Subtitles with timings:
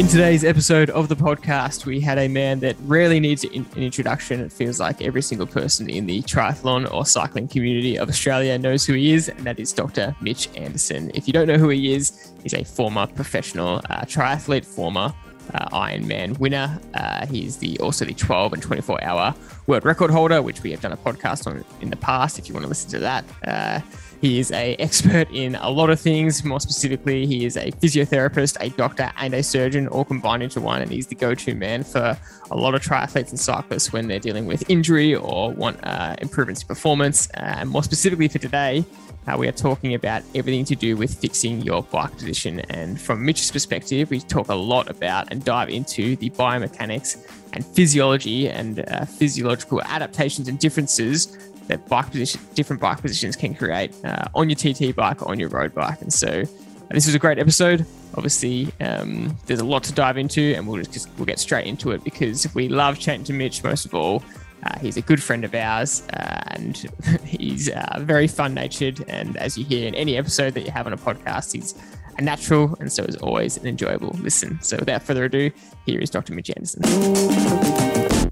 [0.00, 4.40] In today's episode of the podcast, we had a man that rarely needs an introduction.
[4.40, 8.86] It feels like every single person in the triathlon or cycling community of Australia knows
[8.86, 10.16] who he is, and that is Dr.
[10.22, 11.10] Mitch Anderson.
[11.14, 15.12] If you don't know who he is, he's a former professional uh, triathlete, former
[15.52, 16.80] uh, Ironman winner.
[16.94, 19.34] Uh, he's the also the 12 and 24 hour
[19.66, 22.38] world record holder, which we have done a podcast on in the past.
[22.38, 23.24] If you want to listen to that.
[23.46, 23.80] Uh,
[24.20, 26.44] he is a expert in a lot of things.
[26.44, 30.82] More specifically, he is a physiotherapist, a doctor, and a surgeon, all combined into one.
[30.82, 32.18] And he's the go-to man for
[32.50, 36.62] a lot of triathletes and cyclists when they're dealing with injury or want uh, improvements
[36.62, 37.28] in performance.
[37.34, 38.84] And more specifically for today,
[39.26, 42.60] uh, we are talking about everything to do with fixing your bike position.
[42.70, 47.64] And from Mitch's perspective, we talk a lot about and dive into the biomechanics and
[47.64, 51.36] physiology and uh, physiological adaptations and differences
[51.68, 55.48] that bike position, different bike positions can create uh, on your TT bike, on your
[55.48, 56.00] road bike.
[56.00, 57.86] And so uh, this was a great episode.
[58.14, 61.92] Obviously, um, there's a lot to dive into, and we'll just we'll get straight into
[61.92, 64.22] it because we love chatting to Mitch most of all.
[64.64, 66.90] Uh, he's a good friend of ours, uh, and
[67.24, 69.04] he's uh, very fun natured.
[69.08, 71.74] And as you hear in any episode that you have on a podcast, he's
[72.18, 74.60] a natural, and so is always an enjoyable listen.
[74.60, 75.50] So, without further ado,
[75.86, 76.34] here is Dr.
[76.34, 78.29] Mitch Anderson.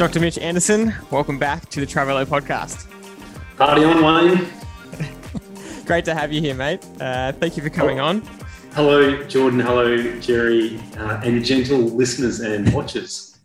[0.00, 0.18] Dr.
[0.18, 2.88] Mitch Anderson, welcome back to the Trivelo podcast.
[3.58, 4.48] Party on, Wayne.
[5.84, 6.82] Great to have you here, mate.
[6.98, 8.06] Uh, thank you for coming oh.
[8.06, 8.22] on.
[8.72, 9.60] Hello, Jordan.
[9.60, 13.38] Hello, Jerry, uh, and gentle listeners and watchers.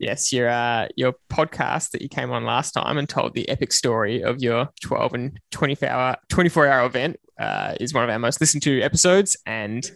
[0.00, 3.70] yes, your uh, your podcast that you came on last time and told the epic
[3.70, 8.18] story of your 12 and 24 hour 24 hour event uh, is one of our
[8.18, 9.88] most listened to episodes, and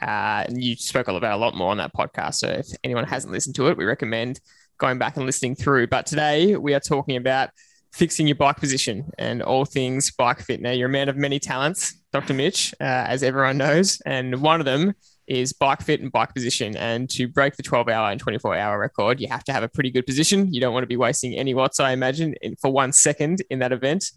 [0.00, 2.36] uh, and you spoke about a lot more on that podcast.
[2.36, 4.40] So if anyone hasn't listened to it, we recommend
[4.80, 5.86] going back and listening through.
[5.86, 7.50] But today we are talking about
[7.92, 10.60] fixing your bike position and all things bike fit.
[10.60, 12.34] Now, you're a man of many talents, Dr.
[12.34, 14.00] Mitch, uh, as everyone knows.
[14.06, 14.94] And one of them
[15.26, 16.76] is bike fit and bike position.
[16.76, 19.68] And to break the 12 hour and 24 hour record, you have to have a
[19.68, 20.52] pretty good position.
[20.52, 23.60] You don't want to be wasting any watts, I imagine, in, for one second in
[23.60, 24.10] that event.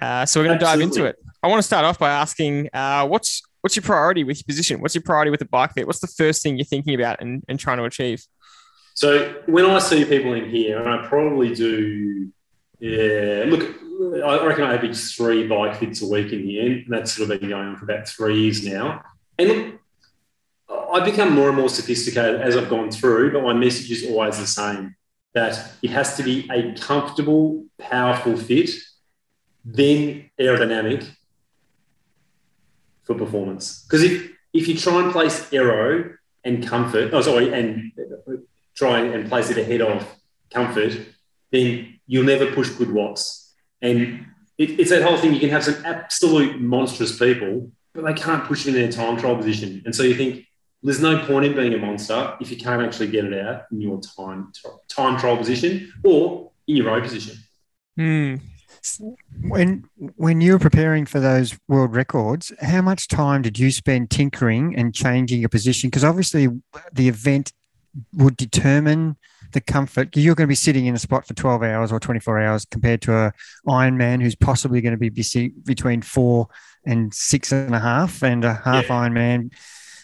[0.00, 1.16] Uh, so we're going to dive into it.
[1.42, 4.80] I want to start off by asking uh, what's what's your priority with your position?
[4.80, 5.86] What's your priority with the bike fit?
[5.86, 8.24] What's the first thing you're thinking about and, and trying to achieve?
[8.98, 12.32] So when I see people in here, and I probably do,
[12.80, 13.62] yeah, look,
[14.24, 17.30] I reckon I average three bike fits a week in the end, and that's sort
[17.30, 19.04] of been going on for about three years now.
[19.38, 19.80] And look,
[20.92, 24.36] I've become more and more sophisticated as I've gone through, but my message is always
[24.36, 24.96] the same
[25.32, 28.70] that it has to be a comfortable, powerful fit,
[29.64, 31.08] then aerodynamic
[33.04, 33.84] for performance.
[33.84, 37.92] Because if, if you try and place aero and comfort, oh, sorry, and
[38.78, 40.06] try and place it ahead of
[40.50, 40.92] comfort,
[41.50, 43.52] then you'll never push good watts.
[43.82, 45.34] And it, it's that whole thing.
[45.34, 49.16] You can have some absolute monstrous people, but they can't push it in their time
[49.18, 49.82] trial position.
[49.84, 50.46] And so you think
[50.82, 53.80] there's no point in being a monster if you can't actually get it out in
[53.80, 54.52] your time
[54.88, 57.36] time trial position or in your road position.
[57.96, 58.36] Hmm.
[59.42, 59.84] When
[60.16, 64.76] when you were preparing for those world records, how much time did you spend tinkering
[64.76, 65.90] and changing your position?
[65.90, 66.46] Because obviously
[66.92, 67.52] the event
[68.14, 69.16] would determine
[69.52, 70.16] the comfort.
[70.16, 73.02] You're going to be sitting in a spot for 12 hours or 24 hours compared
[73.02, 73.32] to a
[73.66, 76.48] Ironman who's possibly going to be busy between four
[76.84, 79.08] and six and a half, and a half yeah.
[79.08, 79.52] Ironman,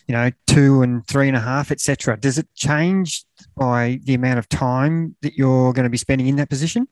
[0.08, 2.16] you know, two and three and a half, etc.
[2.16, 3.24] Does it change
[3.56, 6.88] by the amount of time that you're going to be spending in that position?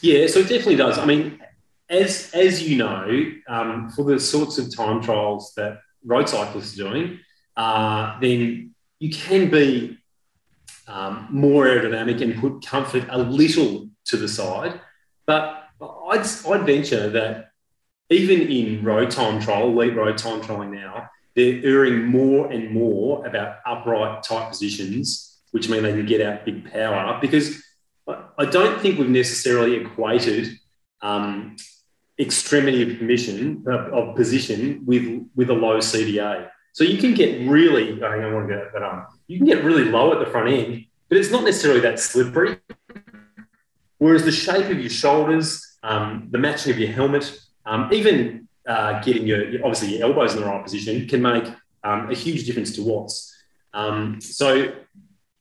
[0.00, 0.98] Yeah, so it definitely does.
[0.98, 1.40] I mean,
[1.88, 6.84] as as you know, um, for the sorts of time trials that road cyclists are
[6.84, 7.18] doing,
[7.56, 9.98] uh, then you can be
[10.92, 14.80] um, more aerodynamic and put comfort a little to the side.
[15.26, 17.50] But I'd, I'd venture that
[18.10, 23.26] even in road time trial, elite road time trialing now, they're erring more and more
[23.26, 27.18] about upright type positions, which mean they can get out big power.
[27.20, 27.62] Because
[28.06, 30.58] I don't think we've necessarily equated
[31.00, 31.56] um,
[32.18, 36.48] extremity of permission of, of, position with with a low CDA.
[36.72, 39.06] So you can get really, I don't want to get that on.
[39.26, 42.58] You can get really low at the front end, but it's not necessarily that slippery.
[43.98, 49.00] Whereas the shape of your shoulders, um, the matching of your helmet, um, even uh,
[49.02, 51.44] getting your obviously your elbows in the right position can make
[51.84, 53.34] um, a huge difference to watts.
[53.74, 54.72] Um, so,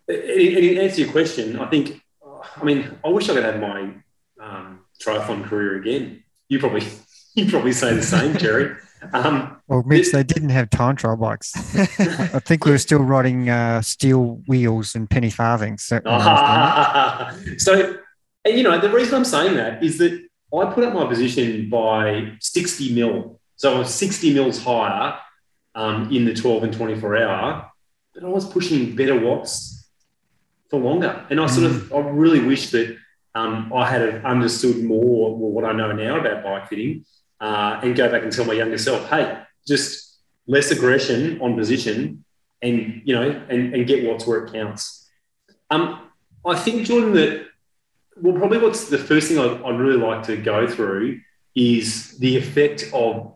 [0.08, 3.94] in answer to your question, I think, I mean, I wish I could have my
[4.40, 6.24] um, triathlon career again.
[6.50, 6.86] You probably
[7.36, 8.76] you probably say the same, Jerry.
[9.14, 11.54] Um, well, Mitch, they didn't have time trial bikes.
[12.00, 15.84] I think we were still riding uh, steel wheels and penny farthings.
[15.84, 16.00] So,
[17.58, 17.98] so,
[18.46, 20.14] and you know, the reason I'm saying that is that
[20.54, 23.40] I put up my position by 60 mil.
[23.56, 25.18] So I was 60 mils higher
[25.76, 27.72] um, in the 12 and 24 hour,
[28.14, 29.90] but I was pushing better watts
[30.70, 31.26] for longer.
[31.30, 31.98] And I sort of, mm.
[31.98, 32.98] I really wish that
[33.34, 37.06] um, I had understood more what I know now about bike fitting
[37.42, 42.24] uh, and go back and tell my younger self, hey, just less aggression on position
[42.62, 45.10] and, you know, and, and get what's where it counts.
[45.70, 46.10] Um,
[46.46, 47.48] I think, Jordan, that,
[48.22, 51.20] well, probably what's the first thing I'd, I'd really like to go through
[51.56, 53.36] is the effect of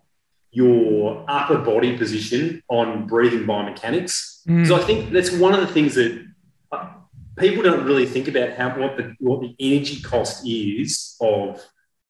[0.52, 4.46] your upper body position on breathing biomechanics.
[4.46, 4.80] Because mm.
[4.80, 6.25] I think that's one of the things that
[6.72, 6.90] uh,
[7.38, 11.62] people don't really think about how what the what the energy cost is of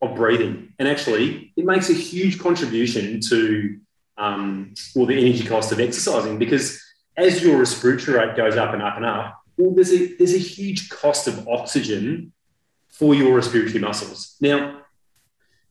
[0.02, 3.80] of breathing, and actually it makes a huge contribution to
[4.18, 6.82] um, well the energy cost of exercising because
[7.18, 10.40] as your respiratory rate goes up and up and up, well there's a there's a
[10.40, 12.34] huge cost of oxygen
[12.90, 14.36] for your respiratory muscles.
[14.40, 14.82] Now,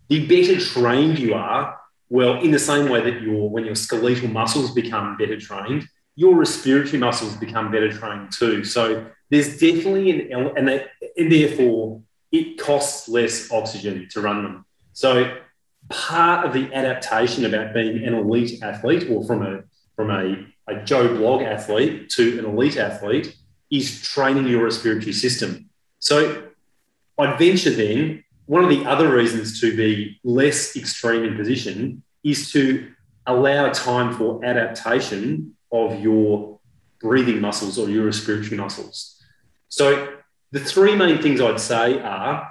[0.08, 1.78] the better trained you are,
[2.10, 6.36] well, in the same way that your when your skeletal muscles become better trained, your
[6.36, 8.64] respiratory muscles become better trained too.
[8.64, 10.86] So there's definitely an and, they,
[11.16, 12.02] and therefore
[12.34, 14.64] it costs less oxygen to run them.
[14.92, 15.36] So
[15.88, 19.62] part of the adaptation about being an elite athlete or from a
[19.94, 23.36] from a, a Joe Blog athlete to an elite athlete
[23.70, 25.70] is training your respiratory system.
[26.00, 26.48] So
[27.16, 32.50] I'd venture then one of the other reasons to be less extreme in position is
[32.50, 32.90] to
[33.26, 36.58] allow time for adaptation of your
[37.00, 39.22] breathing muscles or your respiratory muscles.
[39.68, 40.18] So
[40.54, 42.48] the three main things I'd say are,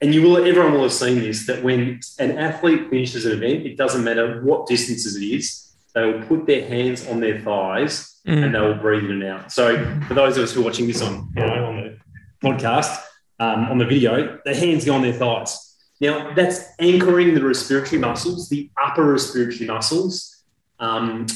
[0.00, 3.66] and you will everyone will have seen this, that when an athlete finishes an event,
[3.66, 8.20] it doesn't matter what distances it is, they will put their hands on their thighs
[8.24, 8.44] mm.
[8.44, 9.50] and they will breathe in and out.
[9.50, 11.98] So for those of us who are watching this on, you know, on the
[12.40, 13.02] podcast,
[13.40, 15.76] um, on the video, their hands go on their thighs.
[16.00, 20.44] Now, that's anchoring the respiratory muscles, the upper respiratory muscles.
[20.78, 21.26] Um,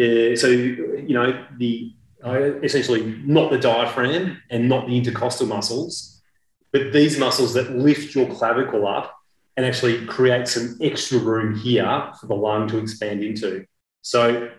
[0.00, 1.94] uh, so, you know, the
[2.24, 6.20] essentially not the diaphragm and not the intercostal muscles,
[6.72, 9.16] but these muscles that lift your clavicle up
[9.56, 13.64] and actually create some extra room here for the lung to expand into.
[14.02, 14.50] So,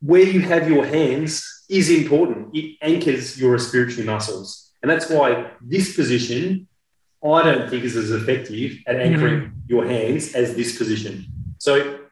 [0.00, 2.54] where you have your hands is important.
[2.54, 4.72] It anchors your respiratory muscles.
[4.82, 6.68] And that's why this position
[7.24, 9.58] I don't think is as effective at anchoring mm-hmm.
[9.68, 11.26] your hands as this position.
[11.58, 12.05] So,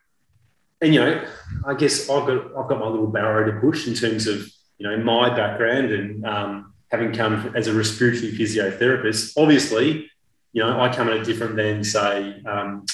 [0.84, 1.25] and you know,
[1.66, 4.46] I guess I've got I've got my little barrow to push in terms of
[4.78, 9.32] you know my background and um, having come as a respiratory physiotherapist.
[9.36, 10.10] Obviously,
[10.52, 12.84] you know, I come at it different than say um,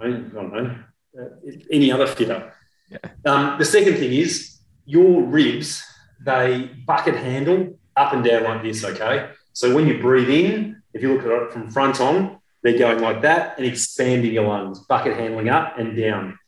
[0.00, 0.74] I don't know
[1.20, 1.24] uh,
[1.70, 2.52] any other fitter.
[2.90, 2.98] Yeah.
[3.26, 5.84] Um, the second thing is your ribs;
[6.24, 8.84] they bucket handle up and down like this.
[8.84, 12.78] Okay, so when you breathe in, if you look at it from front on, they're
[12.78, 16.38] going like that and expanding your lungs, bucket handling up and down.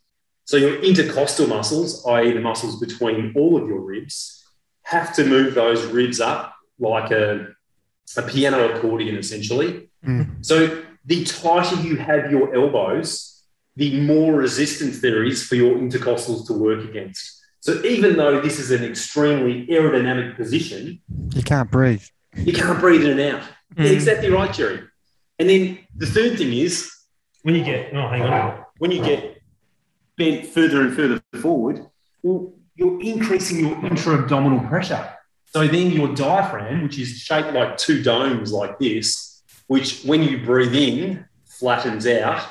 [0.51, 4.43] So your intercostal muscles, i.e., the muscles between all of your ribs,
[4.81, 7.47] have to move those ribs up like a,
[8.17, 9.89] a piano accordion, essentially.
[10.05, 10.45] Mm.
[10.45, 13.45] So the tighter you have your elbows,
[13.77, 17.41] the more resistance there is for your intercostals to work against.
[17.61, 20.99] So even though this is an extremely aerodynamic position,
[21.33, 22.03] you can't breathe.
[22.35, 23.43] You can't breathe in and out.
[23.75, 23.89] Mm.
[23.89, 24.81] Exactly right, Jerry.
[25.39, 26.93] And then the third thing is
[27.43, 29.30] when you get, oh, hang on, when you get
[30.17, 31.85] bent further and further forward,
[32.23, 35.13] well, you're increasing your intra-abdominal pressure.
[35.47, 40.43] So then your diaphragm, which is shaped like two domes like this, which when you
[40.43, 42.47] breathe in, flattens out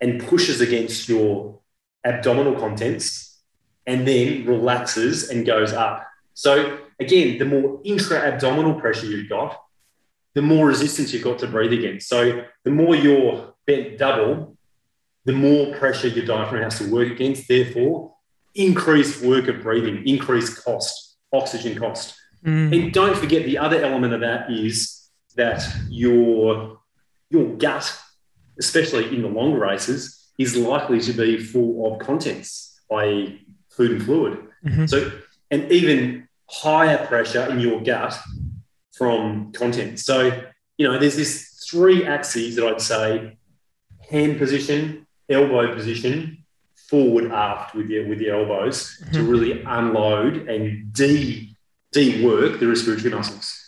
[0.00, 1.60] and pushes against your
[2.04, 3.40] abdominal contents
[3.86, 6.06] and then relaxes and goes up.
[6.34, 9.58] So again, the more intra-abdominal pressure you've got,
[10.34, 12.08] the more resistance you've got to breathe against.
[12.08, 14.51] So the more you're bent double,
[15.24, 17.48] the more pressure your diaphragm has to work against.
[17.48, 18.14] Therefore,
[18.54, 22.14] increased work of breathing, increased cost, oxygen cost.
[22.44, 22.84] Mm.
[22.84, 26.78] And don't forget the other element of that is that your
[27.30, 27.96] your gut,
[28.58, 34.02] especially in the longer races, is likely to be full of contents, i.e., food and
[34.02, 34.38] fluid.
[34.64, 34.86] Mm-hmm.
[34.86, 35.10] So,
[35.50, 38.18] and even higher pressure in your gut
[38.92, 39.98] from content.
[39.98, 40.42] So,
[40.76, 43.38] you know, there's this three axes that I'd say
[44.10, 46.44] hand position, elbow position,
[46.88, 49.12] forward aft with your with your elbows mm-hmm.
[49.14, 51.54] to really unload and de
[51.92, 53.58] de work the respiratory muscles.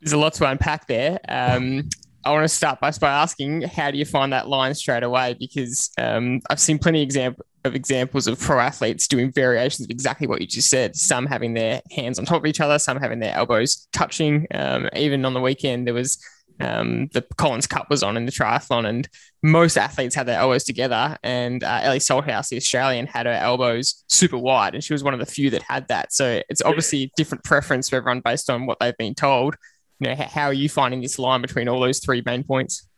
[0.00, 1.18] There's a lot to unpack there.
[1.28, 1.88] Um,
[2.24, 5.34] I want to start by, by asking, how do you find that line straight away?
[5.38, 10.26] Because um, I've seen plenty example, of examples of pro athletes doing variations of exactly
[10.26, 10.94] what you just said.
[10.94, 14.46] Some having their hands on top of each other, some having their elbows touching.
[14.54, 16.22] Um, even on the weekend, there was
[16.60, 19.08] um, the Collins Cup was on in the triathlon, and
[19.42, 21.16] most athletes had their elbows together.
[21.22, 25.14] And uh, Ellie Salthouse, the Australian, had her elbows super wide, and she was one
[25.14, 26.12] of the few that had that.
[26.12, 29.56] So it's obviously different preference for everyone based on what they've been told.
[30.00, 32.88] You know, how are you finding this line between all those three main points?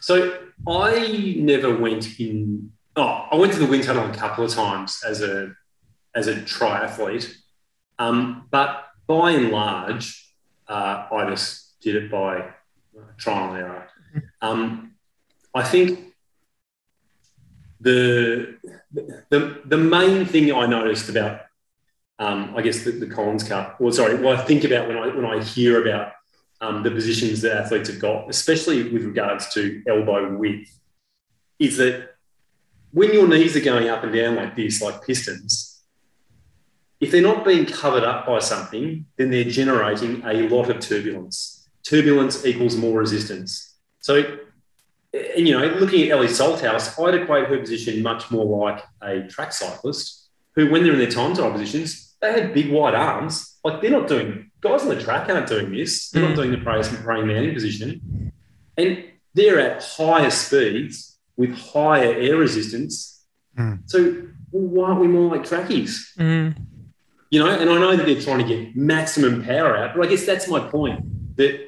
[0.00, 2.72] So I never went in.
[2.94, 5.52] Oh, I went to the wind tunnel a couple of times as a
[6.14, 7.34] as a triathlete,
[7.98, 10.32] um, but by and large,
[10.66, 12.54] uh, I just did it by
[13.16, 13.88] trial and error.
[14.40, 14.92] Um,
[15.54, 16.14] I think
[17.80, 18.56] the,
[19.30, 21.42] the the main thing I noticed about,
[22.18, 25.08] um, I guess the, the Collins Cup, or sorry, what I think about when I
[25.08, 26.12] when I hear about
[26.60, 30.78] um, the positions that athletes have got, especially with regards to elbow width,
[31.58, 32.14] is that
[32.92, 35.82] when your knees are going up and down like this, like pistons,
[37.00, 41.55] if they're not being covered up by something, then they're generating a lot of turbulence
[41.88, 43.74] turbulence equals more resistance.
[44.00, 44.38] So,
[45.12, 49.26] and, you know, looking at Ellie Salthouse, I'd equate her position much more like a
[49.28, 53.58] track cyclist who, when they're in their time trial positions, they had big wide arms.
[53.64, 56.10] Like they're not doing, guys on the track aren't doing this.
[56.10, 56.28] They're mm.
[56.28, 58.32] not doing the praying mantis position.
[58.76, 63.24] And they're at higher speeds with higher air resistance.
[63.58, 63.80] Mm.
[63.86, 66.12] So why aren't we more like trackies?
[66.18, 66.56] Mm.
[67.30, 70.08] You know, and I know that they're trying to get maximum power out, but I
[70.08, 71.65] guess that's my point that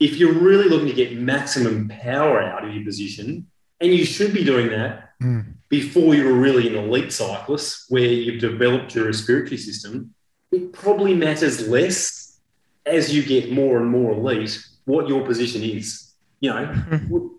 [0.00, 3.46] if you're really looking to get maximum power out of your position,
[3.80, 5.44] and you should be doing that mm.
[5.68, 10.14] before you're really an elite cyclist where you've developed your respiratory system,
[10.50, 12.40] it probably matters less
[12.86, 17.30] as you get more and more elite what your position is, you know, mm.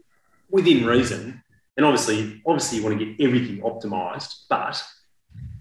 [0.49, 1.41] within reason.
[1.75, 4.81] And obviously, obviously you want to get everything optimized, but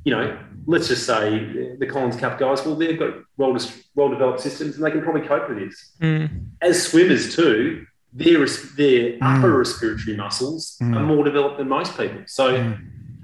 [0.04, 0.38] you know,
[0.68, 3.56] let's just say the Collins Cup guys, well, they've got well,
[3.94, 5.92] well developed systems and they can probably cope with this.
[6.00, 6.50] Mm.
[6.60, 9.18] As swimmers, too, their, their mm.
[9.22, 10.94] upper respiratory muscles mm.
[10.94, 12.20] are more developed than most people.
[12.26, 12.78] So mm.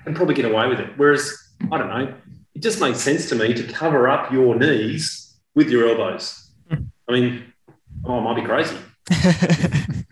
[0.05, 0.89] can probably get away with it.
[0.97, 1.31] Whereas,
[1.71, 2.15] I don't know,
[2.55, 6.51] it just makes sense to me to cover up your knees with your elbows.
[6.71, 6.87] Mm.
[7.11, 7.53] I mean,
[8.07, 8.79] oh, I might be crazy.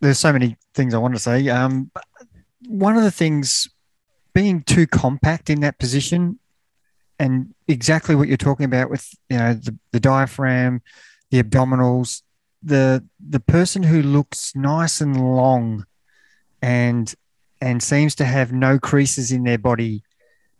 [0.00, 1.46] There's so many things I want to say.
[1.50, 1.90] Um,
[2.66, 3.68] one of the things
[4.32, 6.38] being too compact in that position
[7.18, 10.82] and exactly what you're talking about with you know the, the diaphragm
[11.30, 12.22] the abdominals
[12.62, 15.86] the the person who looks nice and long
[16.62, 17.14] and
[17.60, 20.02] and seems to have no creases in their body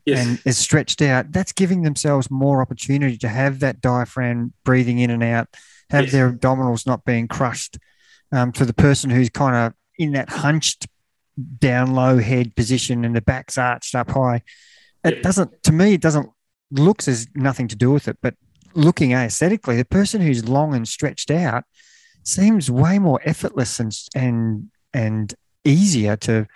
[0.04, 0.24] yes.
[0.24, 5.10] and is stretched out that's giving themselves more opportunity to have that diaphragm breathing in
[5.10, 5.48] and out
[5.90, 6.12] have yes.
[6.12, 7.78] their abdominals not being crushed
[8.32, 10.86] um, to the person who's kind of in that hunched
[11.58, 14.42] down low head position and the back's arched up high.
[15.04, 16.30] It doesn't, to me, it doesn't,
[16.70, 18.34] looks has nothing to do with it, but
[18.74, 21.64] looking aesthetically, the person who's long and stretched out
[22.22, 26.46] seems way more effortless and, and, and easier to,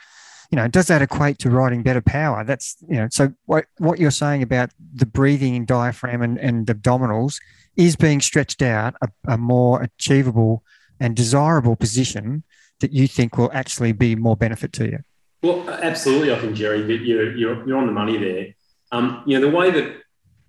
[0.50, 2.42] you know, does that equate to riding better power?
[2.44, 7.38] That's, you know, so what, what you're saying about the breathing diaphragm and, and abdominals
[7.76, 10.64] is being stretched out a, a more achievable
[10.98, 12.42] and desirable position
[12.80, 14.98] that you think will actually be more benefit to you?
[15.42, 16.32] Well, absolutely.
[16.32, 18.54] I think, Jerry, you're, you're on the money there.
[18.90, 19.96] Um, you know, the way that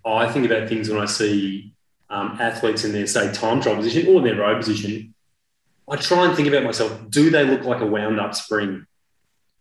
[0.06, 1.74] I think about things when I see
[2.10, 5.14] um, athletes in their, say, time trial position or their row position,
[5.90, 8.86] I try and think about myself do they look like a wound up spring?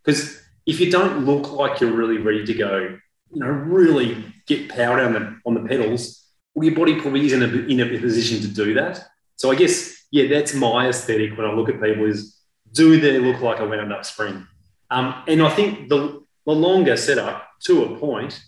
[0.05, 2.99] Because if you don't look like you're really ready to go,
[3.33, 7.43] you know, really get power on the, on the pedals, well, your body probably isn't
[7.43, 9.07] in a, in a position to do that.
[9.37, 12.39] So I guess, yeah, that's my aesthetic when I look at people is
[12.73, 14.47] do they look like a wound up spring?
[14.91, 18.43] Um, and I think the, the longer setup to a point,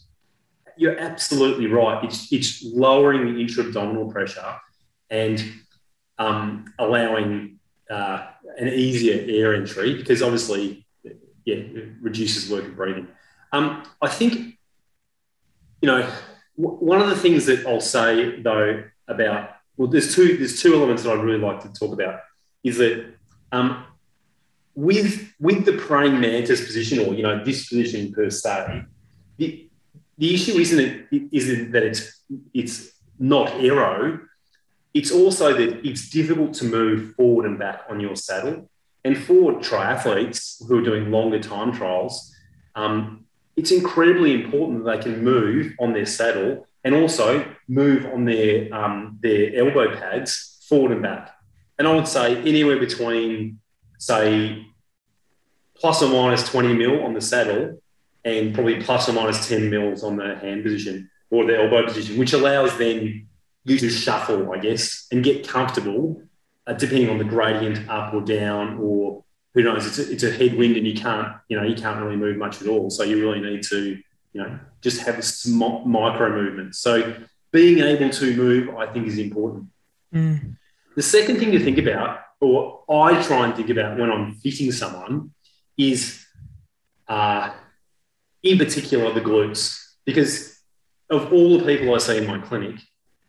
[0.77, 2.05] you're absolutely right.
[2.05, 4.57] It's, it's lowering the intra-abdominal pressure
[5.09, 5.43] and
[6.19, 7.59] um, allowing
[7.91, 8.27] uh,
[8.59, 10.87] an easier air entry because obviously,
[11.45, 13.09] yeah, it reduces work of breathing.
[13.53, 14.59] Um, I think,
[15.83, 16.09] you know,
[16.57, 20.75] w- one of the things that I'll say though about well, there's two there's two
[20.75, 22.21] elements that I'd really like to talk about
[22.63, 23.15] is that
[23.51, 23.85] um,
[24.75, 28.85] with with the praying mantis position, or you know this position per se,
[29.39, 29.70] the,
[30.21, 30.79] the issue isn't
[31.11, 32.23] it isn't that it's
[32.53, 34.21] it's not aero.
[34.93, 38.69] It's also that it's difficult to move forward and back on your saddle.
[39.03, 42.35] And for triathletes who are doing longer time trials,
[42.75, 43.25] um,
[43.57, 48.73] it's incredibly important that they can move on their saddle and also move on their
[48.75, 51.35] um, their elbow pads forward and back.
[51.79, 53.59] And I would say anywhere between
[53.97, 54.67] say,
[55.77, 57.81] plus or minus 20 mil on the saddle
[58.25, 62.19] and probably plus or minus 10 mils on the hand position or the elbow position,
[62.19, 63.27] which allows then
[63.65, 66.23] you to shuffle, I guess, and get comfortable
[66.67, 69.25] uh, depending on the gradient up or down or
[69.55, 72.17] who knows, it's a, it's a headwind and you can't, you know, you can't really
[72.17, 72.91] move much at all.
[72.91, 73.99] So you really need to,
[74.33, 76.79] you know, just have small micro movements.
[76.79, 77.17] So
[77.51, 79.67] being able to move, I think, is important.
[80.15, 80.57] Mm.
[80.95, 84.71] The second thing to think about, or I try and think about when I'm fitting
[84.71, 85.33] someone,
[85.77, 86.25] is
[87.09, 87.51] uh,
[88.43, 89.77] in particular the glutes.
[90.05, 90.59] Because
[91.11, 92.77] of all the people I see in my clinic,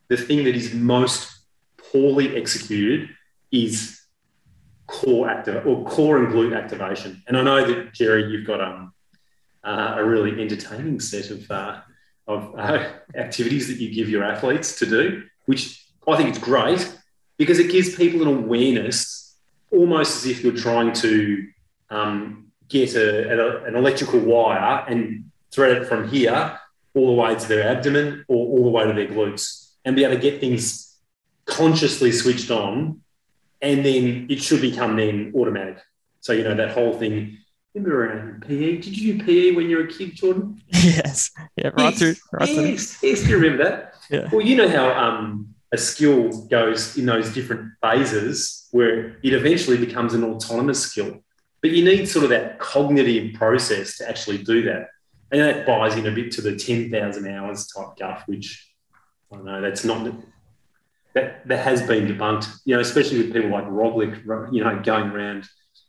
[0.07, 1.31] the thing that is most
[1.77, 3.09] poorly executed
[3.51, 4.01] is
[4.87, 7.21] core active or core and glute activation.
[7.27, 8.93] And I know that Jerry, you've got um,
[9.63, 11.81] uh, a really entertaining set of uh,
[12.27, 16.97] of uh, activities that you give your athletes to do, which I think it's great
[17.37, 19.35] because it gives people an awareness,
[19.71, 21.47] almost as if you're trying to
[21.89, 26.57] um, get a, a, an electrical wire and thread it from here
[26.93, 30.03] all the way to their abdomen or all the way to their glutes, and be
[30.03, 30.97] able to get things
[31.45, 33.01] consciously switched on
[33.61, 35.79] and then it should become then automatic.
[36.19, 37.37] So you know that whole thing.
[37.73, 38.77] Remember around PE?
[38.77, 40.61] Did you do PE when you were a kid, Jordan?
[40.67, 41.31] Yes.
[41.55, 41.69] Yeah.
[41.69, 42.15] Right yes, through.
[42.33, 42.93] Right yes.
[42.95, 43.09] Through.
[43.09, 43.21] Yes.
[43.21, 43.93] Do you remember that?
[44.09, 44.29] Yeah.
[44.31, 49.77] Well, you know how um, a skill goes in those different phases where it eventually
[49.77, 51.23] becomes an autonomous skill,
[51.61, 54.89] but you need sort of that cognitive process to actually do that,
[55.31, 58.71] and that buys in a bit to the ten thousand hours type guff, which
[59.31, 60.11] I don't know that's not
[61.13, 65.09] that, that has been debunked, you know, especially with people like Roglic, you know, going
[65.09, 65.47] around,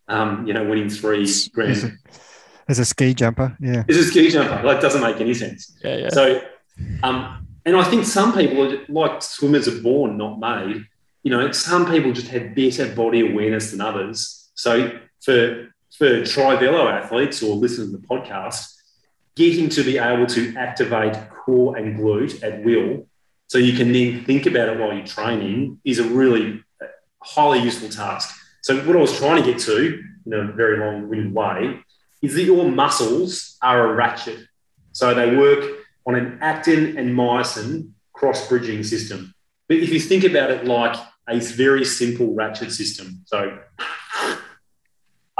[0.08, 1.98] um, you know, winning three grand.
[2.68, 3.84] As a, ski jumper, yeah.
[3.88, 5.76] As a ski jumper, that doesn't make any sense.
[5.84, 6.08] Yeah, yeah.
[6.10, 6.40] So,
[7.02, 10.84] um, and I think some people, like swimmers are born, not made.
[11.22, 14.50] You know, some people just have better body awareness than others.
[14.54, 18.74] So for for trivelo athletes or listeners to the podcast,
[19.36, 23.06] getting to be able to activate core and glute at will
[23.52, 26.86] so you can then think about it while you're training is a really uh,
[27.22, 28.34] highly useful task.
[28.62, 31.78] So what I was trying to get to in a very long-winded way
[32.22, 34.38] is that your muscles are a ratchet.
[34.92, 39.34] So they work on an actin and myosin cross-bridging system.
[39.68, 40.96] But if you think about it like
[41.28, 43.58] a very simple ratchet system, so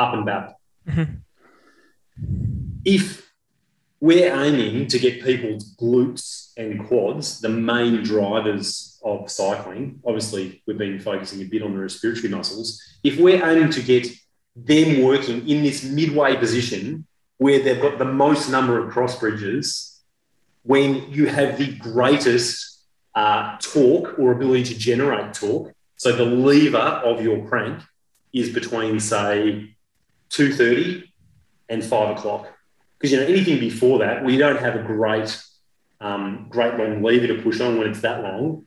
[0.02, 0.54] up and back.
[0.88, 1.14] Mm-hmm.
[2.84, 3.32] If
[4.00, 10.00] we're aiming to get people's glutes and quads, the main drivers of cycling.
[10.04, 12.82] Obviously, we've been focusing a bit on the respiratory muscles.
[13.04, 14.08] If we're aiming to get
[14.56, 17.06] them working in this midway position
[17.38, 20.02] where they've got the most number of cross bridges,
[20.64, 22.84] when you have the greatest
[23.14, 27.82] uh, torque or ability to generate torque, so the lever of your crank
[28.32, 29.76] is between, say,
[30.32, 31.04] 2.30
[31.68, 32.48] and 5 o'clock
[33.02, 35.36] because you know anything before that, we don't have a great,
[36.00, 38.64] um, great long lever to push on when it's that long.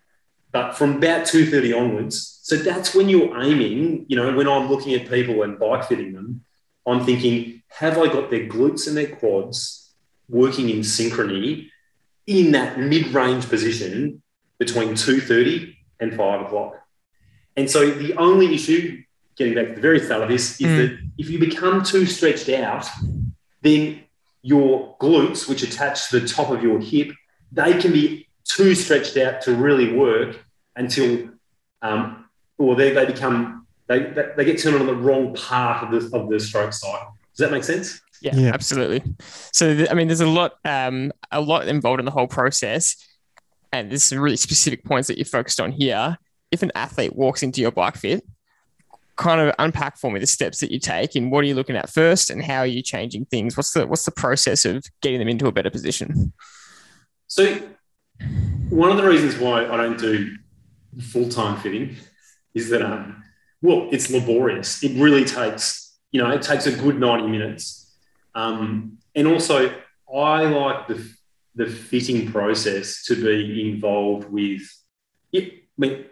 [0.52, 4.06] But from about two thirty onwards, so that's when you're aiming.
[4.10, 6.44] You know, when I'm looking at people and bike fitting them,
[6.86, 9.94] I'm thinking, have I got their glutes and their quads
[10.28, 11.70] working in synchrony
[12.28, 14.22] in that mid-range position
[14.60, 16.74] between two thirty and five o'clock?
[17.56, 19.02] And so the only issue,
[19.38, 20.78] getting back to the very start of this, is mm.
[20.78, 22.88] that if you become too stretched out,
[23.62, 24.02] then
[24.42, 27.12] your glutes, which attach to the top of your hip,
[27.52, 30.46] they can be too stretched out to really work
[30.76, 31.30] until,
[31.82, 32.26] um,
[32.58, 36.30] or they, they become, they, they get turned on the wrong part of the, of
[36.30, 37.18] the stroke cycle.
[37.36, 38.02] Does that make sense?
[38.22, 38.52] Yeah, yeah.
[38.54, 39.04] absolutely.
[39.52, 42.96] So, I mean, there's a lot, um, a lot involved in the whole process.
[43.74, 46.18] And there's some really specific points that you focused on here.
[46.52, 48.24] If an athlete walks into your bike fit,
[49.18, 51.76] kind of unpack for me the steps that you take and what are you looking
[51.76, 53.56] at first and how are you changing things?
[53.56, 56.34] What's the what's the process of getting them into a better position?
[57.28, 57.58] So
[58.70, 60.36] one of the reasons why I don't do
[61.12, 61.96] full-time fitting
[62.54, 63.24] is that um
[63.62, 64.84] well it's laborious.
[64.84, 67.96] It really takes, you know, it takes a good 90 minutes.
[68.34, 69.74] Um, and also
[70.14, 71.16] I like the
[71.56, 74.62] the fitting process to be involved with
[75.32, 76.06] it, I mean,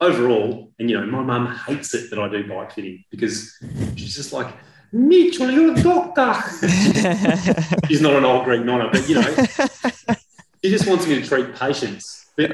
[0.00, 3.56] overall, and you know, my mum hates it that I do bike fitting because
[3.96, 4.54] she's just like,
[4.92, 6.34] Mitchell, you're a doctor.
[7.88, 9.34] she's not an old Greek nonna, but you know,
[10.62, 12.26] she just wants me to treat patients.
[12.36, 12.52] But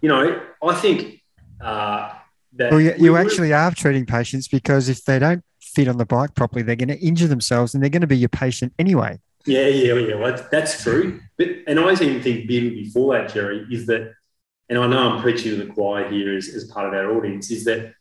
[0.00, 1.22] you know, I think
[1.60, 2.12] uh,
[2.54, 5.96] that well, you, you we, actually are treating patients because if they don't fit on
[5.96, 8.72] the bike properly, they're going to injure themselves, and they're going to be your patient
[8.78, 9.18] anyway.
[9.46, 10.14] Yeah, yeah, yeah.
[10.16, 11.20] Well, that's true.
[11.36, 14.14] But and I even think being before that, Jerry, is that
[14.68, 17.50] and I know I'm preaching to the choir here as, as part of our audience,
[17.50, 17.94] is that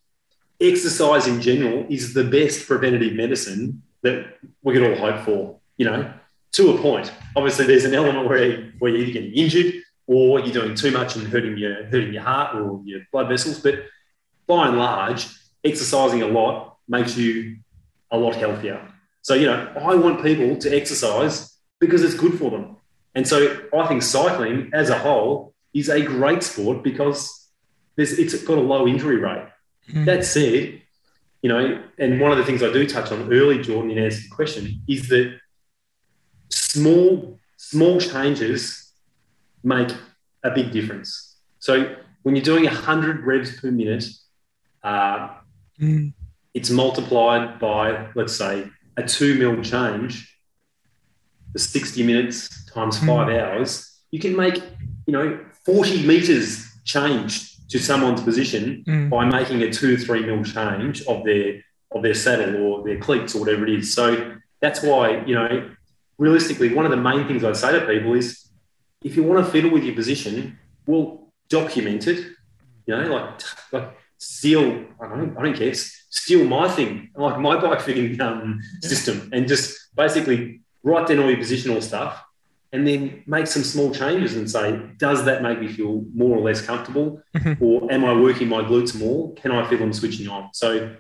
[0.60, 5.86] exercise in general is the best preventative medicine that we could all hope for, you
[5.86, 6.12] know,
[6.54, 7.12] to a point.
[7.36, 9.74] Obviously, there's an element where, where you're either getting injured
[10.08, 13.60] or you're doing too much and hurting your, hurting your heart or your blood vessels.
[13.60, 13.86] But
[14.48, 15.28] by and large,
[15.64, 17.58] exercising a lot makes you
[18.12, 18.82] a lot healthier.
[19.22, 22.78] So, you know, I want people to exercise because it's good for them.
[23.14, 27.48] And so I think cycling as a whole is a great sport because
[27.98, 29.48] it's got a low injury rate.
[29.92, 30.06] Mm.
[30.06, 30.82] That said,
[31.42, 34.22] you know, and one of the things I do touch on early, Jordan, in answer
[34.22, 35.40] to the question, is that
[36.50, 38.92] small, small changes
[39.64, 39.90] make
[40.44, 41.38] a big difference.
[41.60, 44.06] So when you're doing 100 revs per minute,
[44.84, 45.30] uh,
[45.80, 46.14] mm.
[46.54, 50.38] it's multiplied by, let's say, a two mil change
[51.52, 53.08] for 60 minutes times hmm.
[53.08, 53.40] five mm.
[53.40, 54.00] hours.
[54.12, 54.56] You can make,
[55.06, 59.10] you know, 40 meters change to someone's position mm.
[59.10, 62.98] by making a two or three mil change of their of their saddle or their
[62.98, 63.94] cleats or whatever it is.
[63.94, 65.70] So that's why, you know,
[66.18, 68.50] realistically, one of the main things I'd say to people is
[69.04, 72.26] if you want to fiddle with your position, well, document it.
[72.86, 73.42] You know, like
[73.74, 78.62] like steal, I don't, I don't care, steal my thing, like my bike fitting um,
[78.82, 82.24] system, and just basically write down all your positional stuff
[82.74, 86.42] and then make some small changes and say, does that make me feel more or
[86.42, 87.22] less comfortable?
[87.36, 87.64] Mm-hmm.
[87.64, 89.34] Or am I working my glutes more?
[89.36, 90.50] Can I feel them switching on?
[90.54, 90.96] So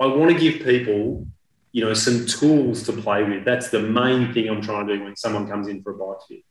[0.00, 1.26] I want to give people,
[1.72, 3.44] you know, some tools to play with.
[3.44, 6.22] That's the main thing I'm trying to do when someone comes in for a bike
[6.28, 6.44] fit.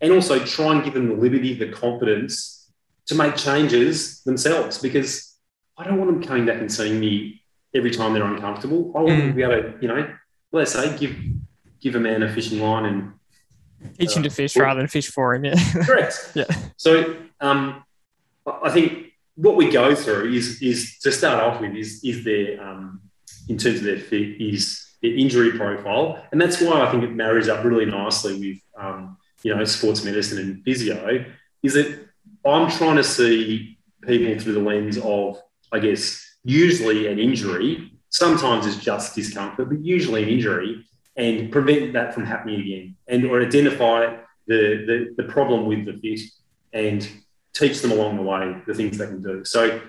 [0.00, 2.70] And also try and give them the liberty, the confidence
[3.06, 5.36] to make changes themselves because
[5.76, 7.42] I don't want them coming back and seeing me
[7.74, 8.92] every time they're uncomfortable.
[8.94, 9.18] I want mm.
[9.18, 10.14] them to be able to, you know,
[10.52, 11.16] let's say give
[11.80, 13.12] give a man a fishing line and
[13.98, 15.44] Teach him to fish rather than fish for him.
[15.44, 15.54] Yeah.
[15.84, 16.32] Correct.
[16.34, 16.44] yeah.
[16.76, 17.84] So um,
[18.62, 22.62] I think what we go through is is to start off with is is their
[22.62, 23.00] um,
[23.48, 27.12] in terms of their fit is their injury profile, and that's why I think it
[27.12, 31.24] marries up really nicely with um, you know sports medicine and physio.
[31.62, 32.08] Is that
[32.44, 35.40] I'm trying to see people through the lens of
[35.72, 37.90] I guess usually an injury.
[38.10, 40.84] Sometimes it's just discomfort, but usually an injury
[41.16, 45.92] and prevent that from happening again and or identify the, the, the problem with the
[45.92, 46.20] fit
[46.72, 47.08] and
[47.52, 49.44] teach them along the way the things they can do.
[49.44, 49.80] So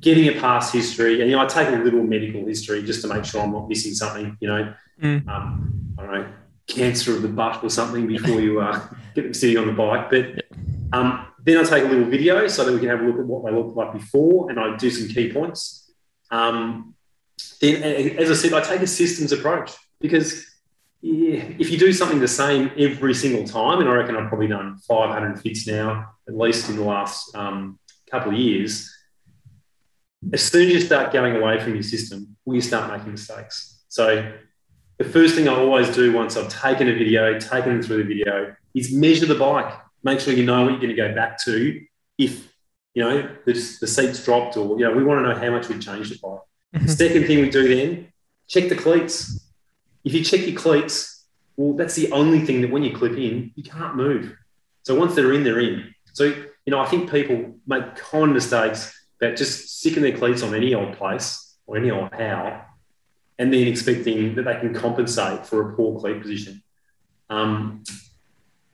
[0.00, 3.08] getting a past history, and you know, I take a little medical history just to
[3.08, 5.28] make sure I'm not missing something, you know, mm.
[5.28, 6.32] um, I don't know,
[6.66, 10.10] cancer of the butt or something before you uh, get them sitting on the bike.
[10.10, 10.44] But
[10.92, 13.24] um, then I take a little video so that we can have a look at
[13.24, 15.90] what they looked like before and I do some key points.
[16.30, 16.94] Um,
[17.60, 17.82] then,
[18.18, 20.44] as I said, I take a systems approach because
[21.02, 24.78] if you do something the same every single time, and I reckon I've probably done
[24.78, 27.78] 500 fits now, at least in the last um,
[28.10, 28.92] couple of years,
[30.32, 33.84] as soon as you start going away from your system, you start making mistakes?
[33.88, 34.32] So
[34.98, 38.14] the first thing I always do once I've taken a video, taken them through the
[38.14, 39.72] video, is measure the bike.
[40.02, 41.80] Make sure you know what you're going to go back to
[42.18, 42.52] if
[42.94, 45.68] you know the, the seat's dropped or you know we want to know how much
[45.68, 46.28] we've changed it by.
[46.28, 46.86] Mm-hmm.
[46.86, 48.12] The second thing we do then,
[48.48, 49.47] check the cleats
[50.08, 51.26] if you check your cleats,
[51.58, 54.34] well, that's the only thing that when you clip in, you can't move.
[54.84, 55.94] So once they're in, they're in.
[56.14, 60.54] So, you know, I think people make common mistakes about just sticking their cleats on
[60.54, 62.64] any old place or any old how,
[63.38, 66.62] and then expecting that they can compensate for a poor cleat position.
[67.28, 67.84] Um,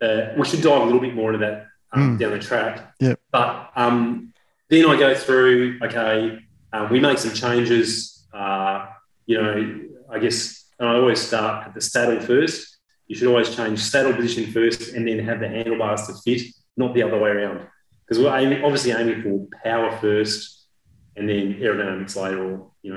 [0.00, 2.20] uh, we should dive a little bit more into that um, mm.
[2.20, 2.94] down the track.
[3.00, 3.18] Yep.
[3.32, 4.32] But um,
[4.68, 6.38] then I go through, okay,
[6.72, 8.24] um, we make some changes.
[8.32, 8.86] Uh,
[9.26, 12.78] you know, I guess and I always start at the saddle first.
[13.06, 16.42] You should always change saddle position first and then have the handlebars to fit,
[16.76, 17.66] not the other way around.
[18.06, 20.66] Because we're aiming, obviously aiming for power first
[21.16, 22.94] and then aerodynamics later, or you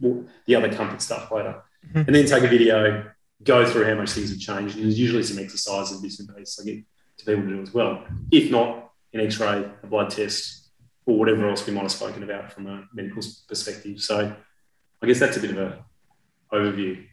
[0.00, 1.62] know, the other comfort stuff later.
[1.88, 1.98] Mm-hmm.
[1.98, 3.10] And then take a video,
[3.42, 4.76] go through how much things have changed.
[4.76, 6.84] And there's usually some exercises, bits and pieces I get
[7.18, 8.04] to people to do as well.
[8.30, 10.70] If not, an X-ray, a blood test,
[11.06, 14.00] or whatever else we might have spoken about from a medical perspective.
[14.00, 14.34] So
[15.02, 15.84] I guess that's a bit of a
[16.54, 17.04] overview?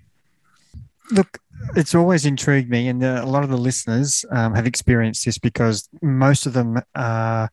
[1.11, 1.39] Look,
[1.75, 5.89] it's always intrigued me, and a lot of the listeners um, have experienced this because
[6.01, 7.49] most of them are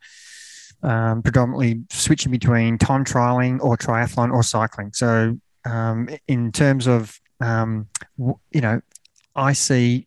[0.82, 4.92] um, predominantly switching between time trialing or triathlon or cycling.
[4.92, 8.80] So, um, in terms of, um, you know,
[9.34, 10.06] I see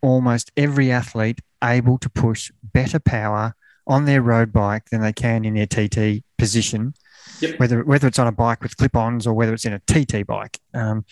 [0.00, 3.54] almost every athlete able to push better power
[3.86, 6.94] on their road bike than they can in their TT position
[7.42, 7.58] Yep.
[7.58, 10.58] Whether whether it's on a bike with clip-ons or whether it's in a TT bike,
[10.74, 11.04] um,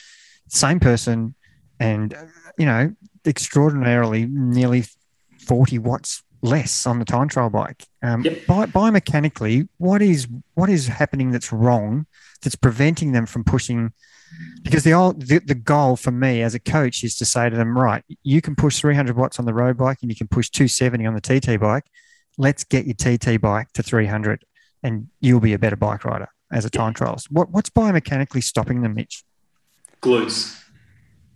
[0.49, 1.35] same person,
[1.79, 2.15] and
[2.59, 2.93] you know,
[3.27, 4.85] extraordinarily nearly
[5.41, 7.85] forty watts less on the time trial bike.
[8.03, 8.47] Um, Yep.
[8.47, 12.07] bi- biomechanically, what is what is happening that's wrong
[12.43, 13.93] that's preventing them from pushing?
[14.63, 17.57] Because the, old, the the goal for me as a coach is to say to
[17.57, 20.49] them, right, you can push 300 watts on the road bike and you can push
[20.51, 21.85] 270 on the TT bike.
[22.39, 24.45] Let's get your TT bike to 300,
[24.83, 27.27] and you'll be a better bike rider as a time trials.
[27.31, 29.25] What what's biomechanically stopping them, Mitch?
[30.01, 30.59] glutes.